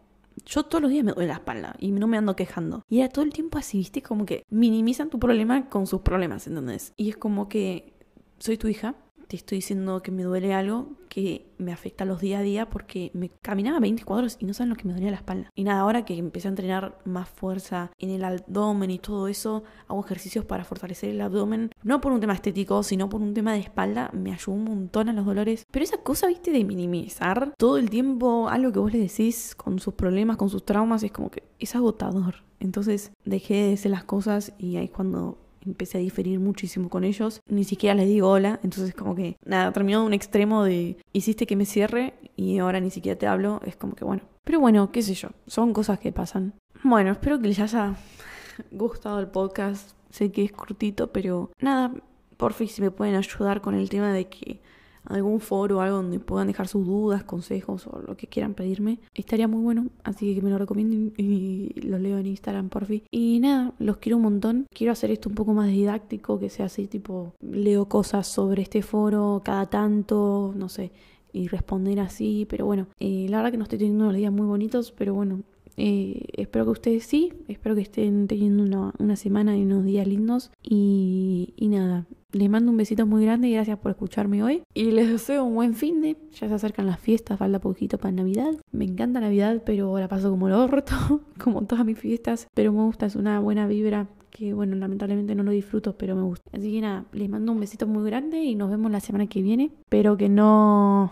yo 0.46 0.63
todos 0.63 0.82
los 0.82 0.92
días 0.92 1.04
me 1.04 1.13
duele 1.13 1.30
la 1.30 1.36
espalda 1.36 1.76
y 1.80 1.92
no 1.92 2.08
me 2.08 2.18
ando 2.18 2.36
quejando. 2.36 2.84
Y 2.90 3.00
era 3.00 3.10
todo 3.10 3.26
el 3.26 3.34
tiempo 3.34 3.58
así, 3.58 3.80
viste, 3.80 4.02
como 4.02 4.26
que 4.26 4.44
minimizan 4.50 5.10
tu 5.10 5.20
problema 5.20 5.68
con 5.70 5.88
sus 5.88 6.02
problemas, 6.02 6.48
¿entendés? 6.48 6.94
Y 6.96 7.10
es 7.10 7.18
como 7.18 7.50
que 7.50 7.97
soy 8.39 8.58
tu 8.58 8.67
hija, 8.67 8.95
te 9.28 9.36
estoy 9.36 9.58
diciendo 9.58 10.02
que 10.02 10.12
me 10.12 10.23
duele 10.23 10.54
algo 10.54 10.93
que 11.10 11.47
me 11.58 11.73
afecta 11.73 12.06
los 12.06 12.21
día 12.21 12.39
a 12.39 12.41
día 12.41 12.69
porque 12.69 13.12
me 13.13 13.30
caminaba 13.30 13.80
20 13.80 14.04
cuadros 14.04 14.38
y 14.39 14.45
no 14.45 14.54
saben 14.54 14.69
lo 14.69 14.76
que 14.76 14.88
me 14.88 14.93
dolía 14.93 15.12
la 15.12 15.17
espalda. 15.17 15.52
Y 15.56 15.63
nada, 15.63 15.82
ahora 15.82 16.06
que 16.06 16.17
empecé 16.17 16.47
a 16.47 16.50
entrenar 16.50 17.00
más 17.06 17.28
fuerza 17.28 17.91
en 17.97 18.10
el 18.10 18.23
abdomen 18.23 18.91
y 18.91 19.00
todo 19.00 19.28
eso, 19.28 19.63
hago 19.88 20.04
ejercicios 20.04 20.45
para 20.45 20.63
fortalecer 20.63 21.10
el 21.10 21.21
abdomen, 21.21 21.71
no 21.84 22.02
por 22.02 22.12
un 22.12 22.21
tema 22.21 22.34
estético, 22.34 22.84
sino 22.84 23.10
por 23.10 23.21
un 23.21 23.34
tema 23.34 23.54
de 23.54 23.60
espalda, 23.60 24.10
me 24.13 24.32
ayudó 24.32 24.54
un 24.54 24.63
montón 24.63 25.10
a 25.10 25.13
los 25.13 25.26
dolores. 25.26 25.65
Pero 25.71 25.84
esa 25.84 25.97
cosa, 25.97 26.28
viste, 26.28 26.52
de 26.52 26.63
minimizar 26.63 27.54
todo 27.58 27.78
el 27.78 27.89
tiempo 27.89 28.47
algo 28.50 28.71
que 28.71 28.80
vos 28.80 28.93
le 28.93 29.00
decís 29.00 29.56
con 29.56 29.80
sus 29.80 29.93
problemas, 29.93 30.38
con 30.38 30.50
sus 30.50 30.63
traumas, 30.63 31.04
es 31.04 31.12
como 31.12 31.32
que 31.32 31.43
es 31.60 31.76
agotador. 31.76 32.43
Entonces 32.60 33.12
dejé 33.26 33.56
de 33.56 33.69
decir 33.69 33.91
las 33.91 34.04
cosas 34.04 34.54
y 34.58 34.78
ahí 34.78 34.86
es 34.86 34.91
cuando 34.91 35.38
empecé 35.68 35.98
a 35.98 36.02
diferir 36.02 36.40
muchísimo 36.40 36.90
con 36.90 37.04
ellos. 37.04 37.42
Ni 37.48 37.64
siquiera 37.64 37.96
les 37.96 38.08
digo 38.08 38.30
hola, 38.30 38.60
entonces 38.64 38.94
como 38.96 39.16
que 39.16 39.38
nada, 39.46 39.72
terminó 39.72 40.06
un 40.06 40.14
extremo 40.14 40.64
de 40.64 40.98
hiciste 41.14 41.46
que 41.46 41.56
me 41.56 41.66
cierre 41.66 42.14
y 42.36 42.58
ahora 42.58 42.80
ni 42.80 42.90
siquiera 42.90 43.18
te 43.18 43.28
hablo, 43.28 43.62
es 43.66 43.76
como 43.76 43.96
que 43.96 44.06
bueno. 44.06 44.24
Pero 44.44 44.60
bueno, 44.60 44.92
qué 44.92 45.02
sé 45.02 45.14
yo, 45.14 45.30
son 45.46 45.74
cosas 45.74 46.00
que 46.00 46.12
pasan. 46.12 46.54
Bueno, 46.84 47.12
espero 47.12 47.40
que 47.40 47.48
les 47.50 47.60
haya 47.60 47.96
gustado 48.72 49.20
el 49.20 49.28
podcast. 49.28 49.92
Sé 50.10 50.32
que 50.32 50.46
es 50.46 50.52
cortito, 50.52 51.12
pero 51.12 51.52
nada, 51.60 51.94
por 52.38 52.54
fin 52.54 52.68
si 52.68 52.82
me 52.82 52.92
pueden 52.92 53.16
ayudar 53.16 53.62
con 53.62 53.76
el 53.76 53.90
tema 53.90 54.14
de 54.14 54.30
que 54.30 54.62
algún 55.10 55.39
foro 55.39 55.82
algo 55.82 55.98
donde 55.98 56.20
puedan 56.20 56.48
dejar 56.48 56.67
sus 56.67 56.86
dudas, 56.86 57.24
consejos 57.24 57.88
o 57.88 58.02
lo 58.02 58.15
que 58.17 58.28
quieran 58.28 58.54
pedirme, 58.54 59.00
estaría 59.13 59.48
muy 59.48 59.62
bueno. 59.62 59.88
Así 60.04 60.36
que 60.36 60.41
me 60.41 60.50
lo 60.50 60.58
recomienden 60.58 61.13
y 61.17 61.74
lo 61.82 61.98
leo 61.98 62.17
en 62.17 62.28
Instagram, 62.28 62.70
por 62.70 62.86
fin. 62.86 63.04
Y 63.12 63.39
nada, 63.39 63.74
los 63.80 63.98
quiero 63.98 64.17
un 64.17 64.24
montón. 64.24 64.67
Quiero 64.74 64.93
hacer 64.93 65.12
esto 65.12 65.30
un 65.30 65.36
poco 65.36 65.54
más 65.54 65.67
didáctico, 65.70 66.39
que 66.39 66.50
sea 66.50 66.65
así, 66.67 66.88
tipo, 66.88 67.34
leo 67.41 67.86
cosas 67.86 68.28
sobre 68.28 68.62
este 68.62 68.82
foro 68.82 69.41
cada 69.43 69.67
tanto, 69.70 70.54
no 70.56 70.70
sé, 70.70 70.91
y 71.34 71.48
responder 71.48 72.00
así. 72.00 72.46
Pero 72.50 72.65
bueno, 72.65 72.88
eh, 73.00 73.28
la 73.30 73.38
verdad 73.38 73.52
que 73.52 73.58
no 73.58 73.63
estoy 73.63 73.80
teniendo 73.80 74.06
unos 74.06 74.15
días 74.15 74.32
muy 74.32 74.48
bonitos, 74.48 74.91
pero 74.91 75.13
bueno, 75.13 75.43
eh, 75.78 76.26
espero 76.34 76.65
que 76.65 76.72
ustedes 76.72 77.06
sí, 77.06 77.34
espero 77.48 77.76
que 77.76 77.82
estén 77.82 78.28
teniendo 78.28 78.63
una, 78.63 78.93
una 78.98 79.15
semana 79.15 79.56
y 79.56 79.62
unos 79.62 79.86
días 79.86 80.08
lindos. 80.08 80.52
Y, 80.63 81.54
y, 81.56 81.67
nada, 81.67 82.08
les 82.32 82.50
mando 82.50 82.72
un 82.72 82.78
besito 82.78 83.06
muy 83.06 83.24
grande 83.24 83.48
y 83.48 83.54
gracias 83.54 83.78
por 83.80 83.92
escucharme 83.92 84.44
hoy. 84.44 84.63
Y 84.74 84.92
les 84.92 85.10
deseo 85.10 85.44
un 85.44 85.56
buen 85.56 85.74
fin 85.74 86.02
de. 86.02 86.18
Ya 86.34 86.48
se 86.48 86.54
acercan 86.54 86.86
las 86.86 87.00
fiestas, 87.00 87.40
falta 87.40 87.60
poquito 87.60 87.98
para 87.98 88.12
Navidad. 88.12 88.54
Me 88.72 88.86
encanta 88.86 89.20
Navidad, 89.20 89.63
pero 89.66 89.98
la 90.00 90.08
paso 90.08 90.30
como 90.30 90.50
lo 90.50 90.63
orto, 90.63 90.96
como 91.38 91.63
todas 91.63 91.86
mis 91.86 91.98
fiestas. 91.98 92.48
Pero 92.54 92.72
me 92.74 92.84
gusta, 92.84 93.06
es 93.06 93.16
una 93.16 93.40
buena 93.40 93.68
vibra 93.68 94.08
que 94.30 94.54
bueno, 94.54 94.76
lamentablemente 94.76 95.34
no 95.34 95.44
lo 95.44 95.52
disfruto, 95.52 95.98
pero 95.98 96.16
me 96.16 96.22
gusta. 96.22 96.50
Así 96.54 96.72
que 96.72 96.82
nada, 96.82 97.06
les 97.12 97.30
mando 97.30 97.52
un 97.52 97.60
besito 97.60 97.88
muy 97.88 98.04
grande 98.10 98.44
y 98.44 98.56
nos 98.56 98.70
vemos 98.70 98.92
la 98.92 99.00
semana 99.00 99.28
que 99.28 99.42
viene. 99.42 99.72
Espero 99.86 100.18
que 100.18 100.30
no 100.30 101.12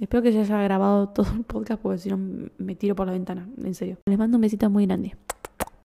Espero 0.00 0.22
que 0.22 0.30
se 0.30 0.38
haya 0.38 0.62
grabado 0.62 1.08
todo 1.08 1.26
el 1.34 1.42
podcast 1.42 1.82
porque 1.82 1.98
si 1.98 2.08
no 2.08 2.18
me 2.58 2.76
tiro 2.76 2.94
por 2.94 3.06
la 3.06 3.12
ventana, 3.12 3.48
en 3.62 3.74
serio. 3.74 3.98
Les 4.06 4.18
mando 4.18 4.36
un 4.36 4.42
besito 4.42 4.70
muy 4.70 4.86
grande. 4.86 5.16